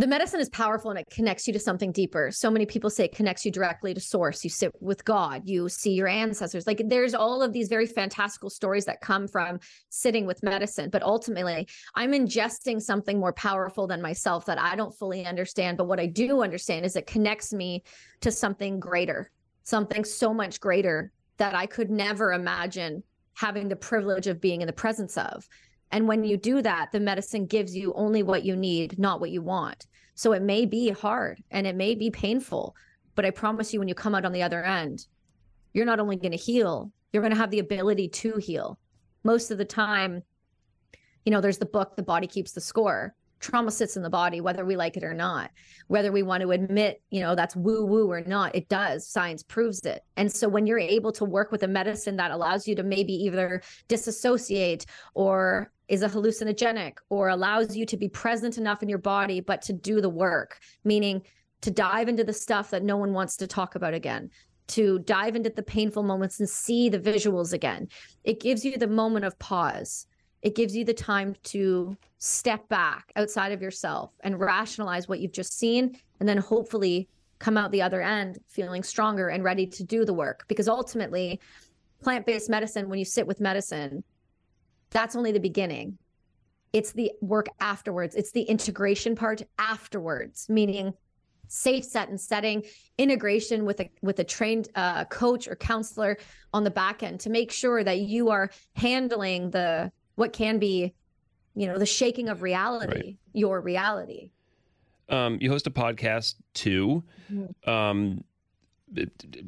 the 0.01 0.09
medicine 0.09 0.41
is 0.41 0.49
powerful 0.49 0.91
and 0.91 0.99
it 0.99 1.09
connects 1.09 1.47
you 1.47 1.53
to 1.53 1.61
something 1.61 1.93
deeper. 1.93 2.33
So 2.33 2.51
many 2.51 2.67
people 2.67 2.91
say 2.91 3.05
it 3.05 3.15
connects 3.15 3.45
you 3.45 3.53
directly 3.53 3.95
to 3.95 4.01
source. 4.01 4.43
You 4.43 4.51
sit 4.51 4.73
with 4.81 5.05
God, 5.05 5.43
you 5.45 5.69
see 5.69 5.93
your 5.93 6.09
ancestors. 6.09 6.67
Like 6.67 6.83
there's 6.87 7.15
all 7.15 7.43
of 7.43 7.53
these 7.53 7.69
very 7.69 7.87
fantastical 7.87 8.51
stories 8.51 8.87
that 8.87 9.01
come 9.01 9.29
from 9.29 9.61
sitting 9.91 10.27
with 10.27 10.43
medicine. 10.43 10.91
But 10.91 11.05
ultimately, 11.05 11.69
I'm 11.95 12.11
ingesting 12.11 12.83
something 12.83 13.21
more 13.21 13.33
powerful 13.35 13.87
than 13.87 14.03
myself 14.03 14.47
that 14.47 14.61
I 14.61 14.75
don't 14.75 14.93
fully 14.93 15.25
understand. 15.27 15.79
But 15.79 15.87
what 15.87 16.01
I 16.01 16.07
do 16.07 16.43
understand 16.43 16.85
is 16.85 16.97
it 16.97 17.07
connects 17.07 17.53
me 17.53 17.85
to 18.23 18.33
something 18.33 18.81
greater, 18.81 19.31
something 19.63 20.05
so 20.05 20.35
much 20.35 20.61
greater 20.61 21.13
that 21.37 21.55
I 21.55 21.67
could 21.67 21.91
never 21.91 22.33
imagine 22.33 23.05
having 23.35 23.69
the 23.69 23.77
privilege 23.77 24.27
of 24.27 24.41
being 24.41 24.61
in 24.61 24.67
the 24.67 24.73
presence 24.73 25.17
of. 25.17 25.49
And 25.93 26.09
when 26.09 26.25
you 26.25 26.37
do 26.37 26.63
that, 26.63 26.93
the 26.93 27.01
medicine 27.01 27.47
gives 27.47 27.75
you 27.77 27.93
only 27.95 28.23
what 28.23 28.45
you 28.45 28.57
need, 28.57 28.99
not 28.99 29.21
what 29.21 29.31
you 29.31 29.43
want. 29.43 29.87
So 30.15 30.33
it 30.33 30.43
may 30.43 30.67
be 30.67 30.91
hard 30.91 31.43
and 31.51 31.67
it 31.67 31.77
may 31.77 31.95
be 31.95 32.11
painful, 32.11 32.75
but 33.15 33.25
I 33.25 33.31
promise 33.31 33.73
you, 33.73 33.79
when 33.79 33.89
you 33.89 33.95
come 33.95 34.15
out 34.15 34.25
on 34.25 34.33
the 34.33 34.43
other 34.43 34.63
end, 34.63 35.07
you're 35.73 35.87
not 35.87 36.01
only 36.01 36.17
going 36.17 36.33
to 36.33 36.39
heal, 36.39 36.91
you're 37.13 37.23
going 37.23 37.33
to 37.33 37.39
have 37.39 37.51
the 37.51 37.59
ability 37.59 38.09
to 38.09 38.37
heal. 38.37 38.79
Most 39.25 39.51
of 39.51 39.59
the 39.59 39.65
time, 39.65 40.23
you 41.25 41.33
know, 41.33 41.41
there's 41.41 41.59
the 41.59 41.67
book, 41.67 41.97
The 41.97 42.03
Body 42.03 42.27
Keeps 42.27 42.53
the 42.53 42.61
Score 42.61 43.15
trauma 43.45 43.71
sits 43.71 43.97
in 43.97 44.03
the 44.03 44.11
body 44.11 44.41
whether 44.41 44.65
we 44.65 44.75
like 44.75 44.97
it 44.97 45.05
or 45.05 45.13
not 45.13 45.51
whether 45.89 46.11
we 46.11 46.23
want 46.23 46.43
to 46.43 46.51
admit 46.51 47.03
you 47.11 47.21
know 47.21 47.35
that's 47.35 47.55
woo 47.55 47.85
woo 47.85 48.11
or 48.11 48.23
not 48.23 48.55
it 48.55 48.69
does 48.71 49.07
science 49.07 49.43
proves 49.43 49.81
it 49.81 50.03
and 50.17 50.33
so 50.33 50.49
when 50.49 50.67
you're 50.67 50.79
able 50.79 51.13
to 51.13 51.27
work 51.27 51.53
with 51.53 51.63
a 51.63 51.69
medicine 51.69 52.17
that 52.17 52.31
allows 52.31 52.67
you 52.67 52.75
to 52.75 52.83
maybe 52.83 53.13
either 53.13 53.61
disassociate 53.87 54.87
or 55.13 55.71
is 55.89 56.03
a 56.03 56.09
hallucinogenic 56.09 56.95
or 57.11 57.29
allows 57.29 57.77
you 57.77 57.85
to 57.87 57.97
be 57.97 58.09
present 58.09 58.59
enough 58.59 58.83
in 58.83 58.89
your 58.89 58.99
body 58.99 59.41
but 59.41 59.63
to 59.63 59.73
do 59.73 60.01
the 60.01 60.09
work 60.09 60.59
meaning 60.85 61.23
to 61.61 61.71
dive 61.71 62.09
into 62.09 62.25
the 62.25 62.33
stuff 62.33 62.71
that 62.71 62.83
no 62.83 62.97
one 62.97 63.13
wants 63.13 63.37
to 63.37 63.47
talk 63.47 63.75
about 63.75 63.95
again 63.95 64.31
to 64.67 64.99
dive 65.01 65.37
into 65.37 65.51
the 65.51 65.63
painful 65.63 66.03
moments 66.03 66.41
and 66.41 66.49
see 66.49 66.89
the 66.89 66.99
visuals 66.99 67.53
again. 67.53 67.89
It 68.25 68.41
gives 68.41 68.65
you 68.65 68.77
the 68.77 68.89
moment 68.89 69.25
of 69.25 69.39
pause. 69.39 70.07
It 70.43 70.55
gives 70.55 70.75
you 70.77 70.85
the 70.85 70.95
time 70.95 71.35
to 71.45 71.97
step 72.19 72.69
back 72.69 73.13
outside 73.17 73.53
of 73.53 73.63
yourself 73.63 74.13
and 74.21 74.39
rationalize 74.39 75.09
what 75.09 75.21
you've 75.21 75.33
just 75.33 75.59
seen 75.59 75.99
and 76.21 76.29
then 76.29 76.39
hopefully 76.39 77.09
come 77.39 77.57
out 77.57 77.73
the 77.73 77.83
other 77.83 78.01
end 78.01 78.39
feeling 78.49 78.83
stronger 78.83 79.29
and 79.29 79.45
ready 79.45 79.67
to 79.67 79.85
do 79.85 80.05
the 80.05 80.15
work. 80.15 80.45
Because 80.49 80.69
ultimately 80.69 81.41
plant-based 82.03 82.51
medicine 82.51 82.89
when 82.89 82.99
you 82.99 83.05
sit 83.05 83.27
with 83.27 83.41
medicine 83.41 84.05
that's 84.95 85.15
only 85.15 85.31
the 85.31 85.41
beginning 85.41 85.99
it's 86.73 86.93
the 86.93 87.13
work 87.21 87.49
afterwards 87.61 88.15
it's 88.15 88.33
the 88.33 88.43
integration 88.43 89.15
part 89.15 89.43
afterwards 89.59 90.49
meaning 90.49 90.95
safe 91.49 91.85
set 91.85 92.09
and 92.09 92.21
setting 92.21 92.65
integration 92.99 93.65
with 93.65 93.81
a 93.81 93.91
with 94.03 94.19
a 94.19 94.25
trained 94.25 94.69
uh, 94.75 95.05
coach 95.05 95.47
or 95.49 95.57
counselor 95.57 96.17
on 96.53 96.65
the 96.65 96.71
back 96.71 97.03
end 97.03 97.21
to 97.21 97.31
make 97.31 97.53
sure 97.53 97.85
that 97.85 97.99
you 97.99 98.31
are 98.31 98.51
handling 98.75 99.51
the 99.51 99.91
what 100.17 100.33
can 100.33 100.59
be, 100.59 100.95
you 101.55 101.67
know, 101.67 101.79
the 101.79 101.87
shaking 101.87 102.29
of 102.29 102.43
reality, 102.43 102.93
right. 102.93 103.17
your 103.33 103.61
reality. 103.61 104.31
Um, 105.09 105.39
you 105.41 105.51
host 105.51 105.67
a 105.67 105.71
podcast 105.71 106.37
too. 106.55 107.03
Mm-hmm. 107.33 107.71
Um, 107.71 108.25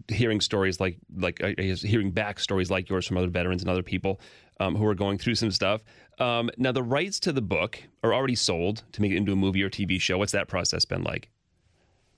hearing 0.08 0.40
stories 0.40 0.80
like 0.80 0.98
like 1.16 1.42
uh, 1.42 1.52
hearing 1.56 2.10
back 2.10 2.38
stories 2.38 2.70
like 2.70 2.88
yours 2.88 3.06
from 3.06 3.16
other 3.16 3.28
veterans 3.28 3.62
and 3.62 3.70
other 3.70 3.82
people 3.82 4.20
um, 4.60 4.74
who 4.74 4.86
are 4.86 4.94
going 4.94 5.18
through 5.18 5.34
some 5.34 5.50
stuff. 5.50 5.82
Um, 6.18 6.50
now 6.56 6.72
the 6.72 6.82
rights 6.82 7.20
to 7.20 7.32
the 7.32 7.42
book 7.42 7.82
are 8.02 8.14
already 8.14 8.34
sold 8.34 8.84
to 8.92 9.02
make 9.02 9.12
it 9.12 9.16
into 9.16 9.32
a 9.32 9.36
movie 9.36 9.62
or 9.62 9.70
TV 9.70 10.00
show. 10.00 10.18
What's 10.18 10.32
that 10.32 10.48
process 10.48 10.84
been 10.84 11.02
like? 11.02 11.30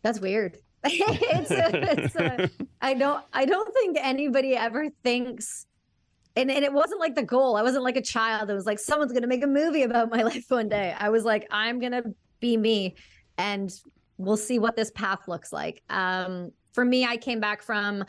That's 0.03 0.21
weird. 0.21 0.59
it's 0.85 1.51
a, 1.51 2.05
it's 2.05 2.17
a, 2.17 2.51
I 2.81 2.95
don't 2.95 3.25
I 3.33 3.45
don't 3.45 3.73
think 3.75 3.99
anybody 4.01 4.57
ever 4.57 4.89
thinks 5.03 5.67
and, 6.37 6.53
and 6.53 6.65
it 6.65 6.73
wasn't 6.73 7.01
like 7.01 7.17
the 7.17 7.25
goal. 7.25 7.57
I 7.57 7.63
wasn't 7.63 7.83
like 7.83 7.97
a 7.97 8.03
child. 8.03 8.49
It 8.49 8.55
was 8.55 8.65
like 8.65 8.79
someone's 8.79 9.13
gonna 9.13 9.27
make 9.27 9.43
a 9.43 9.49
movie 9.49 9.83
about 9.83 10.11
my 10.11 10.23
life 10.33 10.47
one 10.49 10.69
day. 10.69 10.95
I 10.97 11.09
was 11.09 11.25
like, 11.25 11.49
I'm 11.51 11.81
gonna 11.81 12.05
be 12.39 12.57
me 12.57 12.95
and 13.39 13.73
we'll 14.19 14.37
see 14.37 14.59
what 14.59 14.77
this 14.77 14.91
path 14.93 15.27
looks 15.27 15.53
like. 15.53 15.83
Um, 15.91 16.53
for 16.79 16.85
me, 16.85 17.05
I 17.05 17.17
came 17.17 17.41
back 17.41 17.61
from 17.61 18.05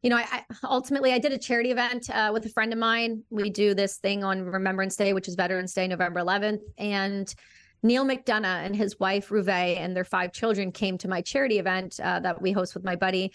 you 0.00 0.10
know, 0.10 0.16
I, 0.16 0.26
I, 0.30 0.44
ultimately 0.62 1.12
I 1.12 1.18
did 1.18 1.32
a 1.32 1.38
charity 1.38 1.72
event 1.72 2.08
uh, 2.08 2.30
with 2.32 2.46
a 2.46 2.48
friend 2.48 2.72
of 2.72 2.78
mine. 2.78 3.24
We 3.30 3.50
do 3.50 3.74
this 3.74 3.96
thing 3.96 4.22
on 4.22 4.42
Remembrance 4.42 4.94
Day, 4.94 5.12
which 5.12 5.26
is 5.26 5.34
Veterans 5.34 5.72
Day, 5.72 5.88
November 5.88 6.20
11th, 6.20 6.60
and 6.78 7.34
Neal 7.82 8.04
McDonough 8.04 8.64
and 8.64 8.76
his 8.76 9.00
wife 9.00 9.32
Ruve 9.32 9.48
and 9.48 9.96
their 9.96 10.04
five 10.04 10.32
children 10.32 10.70
came 10.70 10.98
to 10.98 11.08
my 11.08 11.20
charity 11.20 11.58
event 11.58 11.98
uh, 12.00 12.20
that 12.20 12.40
we 12.40 12.52
host 12.52 12.74
with 12.74 12.84
my 12.84 12.94
buddy, 12.94 13.32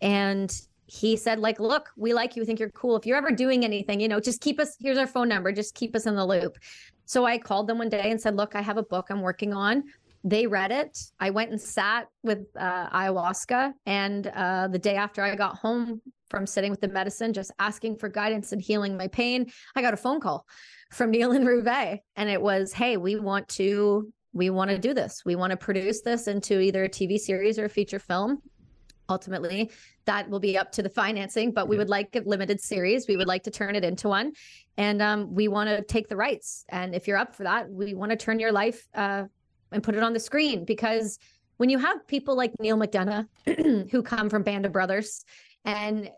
and 0.00 0.50
he 0.86 1.16
said 1.16 1.38
like, 1.38 1.60
"Look, 1.60 1.90
we 1.98 2.14
like 2.14 2.34
you. 2.34 2.46
Think 2.46 2.60
you're 2.60 2.70
cool. 2.70 2.96
If 2.96 3.04
you're 3.04 3.18
ever 3.18 3.32
doing 3.32 3.62
anything, 3.62 4.00
you 4.00 4.08
know, 4.08 4.20
just 4.20 4.40
keep 4.40 4.58
us. 4.58 4.74
Here's 4.80 4.96
our 4.96 5.06
phone 5.06 5.28
number. 5.28 5.52
Just 5.52 5.74
keep 5.74 5.94
us 5.94 6.06
in 6.06 6.14
the 6.16 6.24
loop." 6.24 6.56
So 7.04 7.26
I 7.26 7.36
called 7.36 7.66
them 7.66 7.76
one 7.76 7.90
day 7.90 8.10
and 8.10 8.18
said, 8.18 8.36
"Look, 8.36 8.56
I 8.56 8.62
have 8.62 8.78
a 8.78 8.82
book 8.82 9.08
I'm 9.10 9.20
working 9.20 9.52
on 9.52 9.84
they 10.24 10.46
read 10.46 10.70
it. 10.70 10.98
I 11.18 11.30
went 11.30 11.50
and 11.50 11.60
sat 11.60 12.08
with 12.22 12.46
uh, 12.58 12.88
ayahuasca. 12.90 13.72
And 13.86 14.26
uh, 14.26 14.68
the 14.68 14.78
day 14.78 14.96
after 14.96 15.22
I 15.22 15.34
got 15.34 15.56
home 15.56 16.02
from 16.28 16.46
sitting 16.46 16.70
with 16.70 16.80
the 16.80 16.88
medicine, 16.88 17.32
just 17.32 17.52
asking 17.58 17.96
for 17.96 18.08
guidance 18.08 18.52
and 18.52 18.60
healing 18.60 18.96
my 18.96 19.08
pain, 19.08 19.50
I 19.74 19.82
got 19.82 19.94
a 19.94 19.96
phone 19.96 20.20
call 20.20 20.46
from 20.92 21.10
Neal 21.12 21.32
and 21.32 21.46
Ruve. 21.46 22.00
And 22.16 22.28
it 22.28 22.40
was, 22.40 22.72
hey, 22.72 22.96
we 22.96 23.16
want 23.16 23.48
to. 23.50 24.12
We 24.32 24.48
want 24.48 24.70
to 24.70 24.78
do 24.78 24.94
this. 24.94 25.22
We 25.26 25.34
want 25.34 25.50
to 25.50 25.56
produce 25.56 26.02
this 26.02 26.28
into 26.28 26.60
either 26.60 26.84
a 26.84 26.88
TV 26.88 27.18
series 27.18 27.58
or 27.58 27.64
a 27.64 27.68
feature 27.68 27.98
film. 27.98 28.38
Ultimately, 29.08 29.72
that 30.04 30.30
will 30.30 30.38
be 30.38 30.56
up 30.56 30.70
to 30.70 30.84
the 30.84 30.88
financing, 30.88 31.50
but 31.50 31.68
we 31.68 31.76
would 31.76 31.88
like 31.88 32.14
a 32.14 32.20
limited 32.20 32.60
series. 32.60 33.08
We 33.08 33.16
would 33.16 33.26
like 33.26 33.42
to 33.42 33.50
turn 33.50 33.74
it 33.74 33.82
into 33.82 34.06
one. 34.06 34.30
And 34.76 35.02
um, 35.02 35.34
we 35.34 35.48
want 35.48 35.68
to 35.68 35.82
take 35.82 36.06
the 36.06 36.14
rights. 36.14 36.64
And 36.68 36.94
if 36.94 37.08
you're 37.08 37.16
up 37.16 37.34
for 37.34 37.42
that, 37.42 37.68
we 37.68 37.92
want 37.94 38.12
to 38.12 38.16
turn 38.16 38.38
your 38.38 38.52
life 38.52 38.86
uh, 38.94 39.24
and 39.72 39.82
put 39.82 39.94
it 39.94 40.02
on 40.02 40.12
the 40.12 40.20
screen 40.20 40.64
because 40.64 41.18
when 41.56 41.68
you 41.68 41.78
have 41.78 42.06
people 42.06 42.36
like 42.36 42.52
Neal 42.60 42.78
McDonough 42.78 43.26
who 43.90 44.02
come 44.02 44.30
from 44.30 44.42
Band 44.42 44.66
of 44.66 44.72
Brothers 44.72 45.24
and 45.64 46.10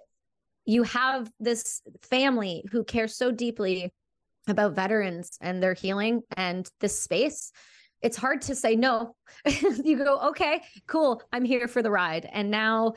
you 0.65 0.85
have 0.85 1.31
this 1.41 1.83
family 2.03 2.65
who 2.71 2.85
cares 2.85 3.17
so 3.17 3.33
deeply 3.33 3.93
about 4.49 4.75
veterans 4.75 5.37
and 5.41 5.63
their 5.63 5.75
healing 5.75 6.23
and 6.37 6.69
this 6.81 7.01
space 7.01 7.53
it's 8.03 8.17
hard 8.17 8.43
to 8.43 8.55
say 8.55 8.75
no. 8.75 9.15
You 9.85 9.97
go 9.97 10.19
okay 10.31 10.63
cool 10.87 11.23
i'm 11.33 11.45
here 11.45 11.69
for 11.69 11.83
the 11.83 11.91
ride. 11.91 12.29
And 12.33 12.51
now 12.51 12.95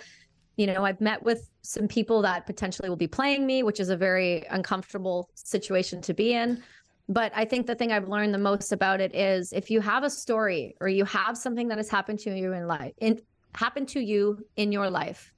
you 0.57 0.67
know 0.67 0.85
i've 0.85 1.01
met 1.01 1.21
with 1.21 1.49
some 1.61 1.87
people 1.87 2.21
that 2.21 2.45
potentially 2.45 2.89
will 2.89 2.95
be 2.95 3.07
playing 3.07 3.45
me 3.45 3.63
which 3.63 3.79
is 3.79 3.89
a 3.89 3.97
very 3.97 4.45
uncomfortable 4.49 5.29
situation 5.35 6.01
to 6.01 6.13
be 6.13 6.33
in 6.33 6.63
but 7.07 7.31
I 7.35 7.45
think 7.45 7.67
the 7.67 7.75
thing 7.75 7.91
I've 7.91 8.09
learned 8.09 8.33
the 8.33 8.39
most 8.39 8.71
about 8.71 8.99
it 8.99 9.13
is 9.13 9.53
if 9.53 9.69
you 9.69 9.79
have 9.81 10.03
a 10.03 10.09
story 10.09 10.75
or 10.81 10.87
you 10.87 11.05
have 11.05 11.37
something 11.37 11.67
that 11.67 11.77
has 11.77 11.89
happened 11.89 12.19
to 12.19 12.35
you 12.35 12.53
in 12.53 12.67
life, 12.67 12.93
in 12.99 13.19
happened 13.53 13.87
to 13.89 13.99
you 13.99 14.45
in 14.55 14.71
your 14.71 14.89
life, 14.89 15.33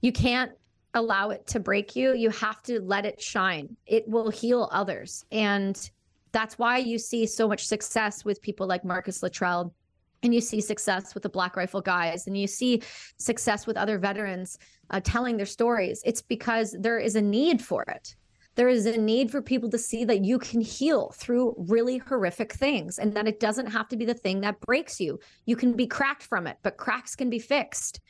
you 0.00 0.12
can't 0.12 0.52
allow 0.94 1.30
it 1.30 1.46
to 1.48 1.60
break 1.60 1.96
you. 1.96 2.14
You 2.14 2.30
have 2.30 2.62
to 2.64 2.80
let 2.80 3.04
it 3.04 3.20
shine. 3.20 3.76
It 3.86 4.06
will 4.06 4.30
heal 4.30 4.68
others. 4.72 5.24
And 5.32 5.90
that's 6.32 6.58
why 6.58 6.78
you 6.78 6.98
see 6.98 7.26
so 7.26 7.48
much 7.48 7.66
success 7.66 8.24
with 8.24 8.40
people 8.40 8.66
like 8.66 8.84
Marcus 8.84 9.22
Luttrell 9.22 9.74
and 10.22 10.34
you 10.34 10.40
see 10.40 10.60
success 10.60 11.14
with 11.14 11.22
the 11.24 11.28
black 11.28 11.56
rifle 11.56 11.80
guys 11.80 12.26
and 12.26 12.36
you 12.36 12.46
see 12.46 12.82
success 13.18 13.66
with 13.66 13.76
other 13.76 13.98
veterans 13.98 14.58
uh, 14.90 15.00
telling 15.02 15.36
their 15.36 15.46
stories 15.46 16.00
it's 16.04 16.22
because 16.22 16.76
there 16.78 16.98
is 16.98 17.16
a 17.16 17.22
need 17.22 17.60
for 17.60 17.82
it 17.82 18.14
there 18.54 18.68
is 18.68 18.84
a 18.86 18.98
need 18.98 19.30
for 19.30 19.40
people 19.40 19.70
to 19.70 19.78
see 19.78 20.04
that 20.04 20.24
you 20.24 20.38
can 20.38 20.60
heal 20.60 21.12
through 21.16 21.54
really 21.56 21.98
horrific 21.98 22.52
things 22.52 22.98
and 22.98 23.14
that 23.14 23.26
it 23.26 23.40
doesn't 23.40 23.66
have 23.66 23.88
to 23.88 23.96
be 23.96 24.04
the 24.04 24.14
thing 24.14 24.40
that 24.42 24.60
breaks 24.60 25.00
you. 25.00 25.18
You 25.46 25.56
can 25.56 25.72
be 25.72 25.86
cracked 25.86 26.24
from 26.24 26.46
it, 26.46 26.58
but 26.62 26.76
cracks 26.76 27.16
can 27.16 27.30
be 27.30 27.38
fixed. 27.38 28.00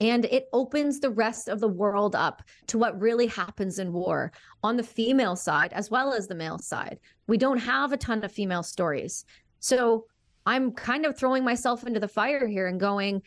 And 0.00 0.26
it 0.26 0.48
opens 0.52 1.00
the 1.00 1.10
rest 1.10 1.48
of 1.48 1.58
the 1.58 1.68
world 1.68 2.14
up 2.14 2.42
to 2.68 2.78
what 2.78 3.00
really 3.00 3.26
happens 3.26 3.80
in 3.80 3.92
war 3.92 4.30
on 4.62 4.76
the 4.76 4.84
female 4.84 5.34
side 5.34 5.72
as 5.72 5.90
well 5.90 6.12
as 6.12 6.28
the 6.28 6.36
male 6.36 6.58
side. 6.58 7.00
We 7.26 7.36
don't 7.36 7.58
have 7.58 7.92
a 7.92 7.96
ton 7.96 8.22
of 8.22 8.30
female 8.30 8.62
stories. 8.62 9.24
So 9.58 10.06
I'm 10.46 10.70
kind 10.70 11.04
of 11.04 11.18
throwing 11.18 11.42
myself 11.42 11.84
into 11.84 11.98
the 11.98 12.06
fire 12.06 12.46
here 12.46 12.68
and 12.68 12.78
going, 12.78 13.22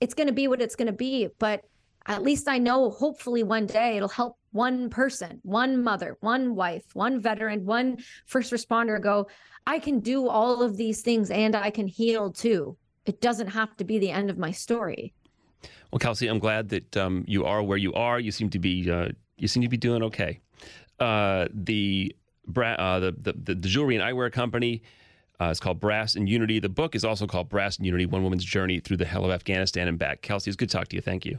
it's 0.00 0.14
going 0.14 0.28
to 0.28 0.32
be 0.32 0.48
what 0.48 0.62
it's 0.62 0.76
going 0.76 0.86
to 0.86 0.92
be. 0.92 1.28
But 1.38 1.64
at 2.06 2.22
least 2.22 2.48
I 2.48 2.56
know 2.56 2.88
hopefully 2.88 3.42
one 3.42 3.66
day 3.66 3.98
it'll 3.98 4.08
help 4.08 4.37
one 4.52 4.90
person, 4.90 5.40
one 5.42 5.82
mother, 5.82 6.16
one 6.20 6.54
wife, 6.54 6.84
one 6.94 7.20
veteran, 7.20 7.64
one 7.64 7.98
first 8.26 8.52
responder 8.52 9.00
go, 9.00 9.28
I 9.66 9.78
can 9.78 10.00
do 10.00 10.28
all 10.28 10.62
of 10.62 10.76
these 10.76 11.02
things 11.02 11.30
and 11.30 11.54
I 11.54 11.70
can 11.70 11.86
heal 11.86 12.32
too. 12.32 12.76
It 13.06 13.20
doesn't 13.20 13.48
have 13.48 13.76
to 13.76 13.84
be 13.84 13.98
the 13.98 14.10
end 14.10 14.30
of 14.30 14.38
my 14.38 14.50
story. 14.50 15.14
Well, 15.90 15.98
Kelsi, 15.98 16.30
I'm 16.30 16.38
glad 16.38 16.68
that 16.70 16.96
um, 16.96 17.24
you 17.26 17.44
are 17.44 17.62
where 17.62 17.78
you 17.78 17.94
are. 17.94 18.20
You 18.20 18.30
seem 18.30 18.50
to 18.50 18.58
be 18.58 18.90
uh, 18.90 19.08
you 19.36 19.48
seem 19.48 19.62
to 19.62 19.68
be 19.68 19.76
doing 19.76 20.02
okay. 20.04 20.40
Uh, 21.00 21.46
the, 21.54 22.14
bra- 22.46 22.72
uh, 22.72 22.98
the, 22.98 23.12
the, 23.12 23.54
the 23.54 23.68
jewelry 23.68 23.94
and 23.96 24.04
eyewear 24.04 24.32
company 24.32 24.82
uh, 25.40 25.46
is 25.46 25.60
called 25.60 25.78
Brass 25.78 26.16
and 26.16 26.28
Unity. 26.28 26.58
The 26.58 26.68
book 26.68 26.96
is 26.96 27.04
also 27.04 27.26
called 27.26 27.48
Brass 27.48 27.76
and 27.76 27.86
Unity: 27.86 28.06
One 28.06 28.22
Woman's 28.22 28.44
Journey 28.44 28.80
Through 28.80 28.96
the 28.96 29.04
Hell 29.04 29.24
of 29.24 29.30
Afghanistan 29.30 29.88
and 29.88 29.98
Back. 29.98 30.22
Kelsi, 30.22 30.48
it's 30.48 30.56
good 30.56 30.68
to 30.68 30.76
talk 30.76 30.88
to 30.88 30.96
you. 30.96 31.02
Thank 31.02 31.24
you. 31.24 31.38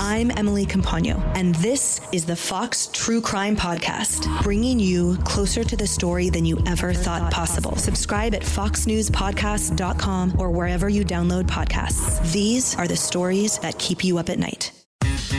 I'm 0.00 0.30
Emily 0.36 0.66
Compagno, 0.66 1.20
and 1.36 1.54
this 1.56 2.00
is 2.12 2.24
the 2.24 2.36
Fox 2.36 2.88
True 2.92 3.20
Crime 3.20 3.56
Podcast, 3.56 4.42
bringing 4.42 4.78
you 4.78 5.16
closer 5.24 5.64
to 5.64 5.76
the 5.76 5.86
story 5.86 6.30
than 6.30 6.44
you 6.44 6.62
ever 6.66 6.92
thought 6.92 7.32
possible. 7.32 7.76
Subscribe 7.76 8.34
at 8.34 8.42
foxnewspodcast.com 8.42 10.40
or 10.40 10.50
wherever 10.50 10.88
you 10.88 11.04
download 11.04 11.44
podcasts. 11.44 12.32
These 12.32 12.76
are 12.76 12.88
the 12.88 12.96
stories 12.96 13.58
that 13.58 13.78
keep 13.78 14.04
you 14.04 14.18
up 14.18 14.28
at 14.28 14.38
night. 14.38 14.81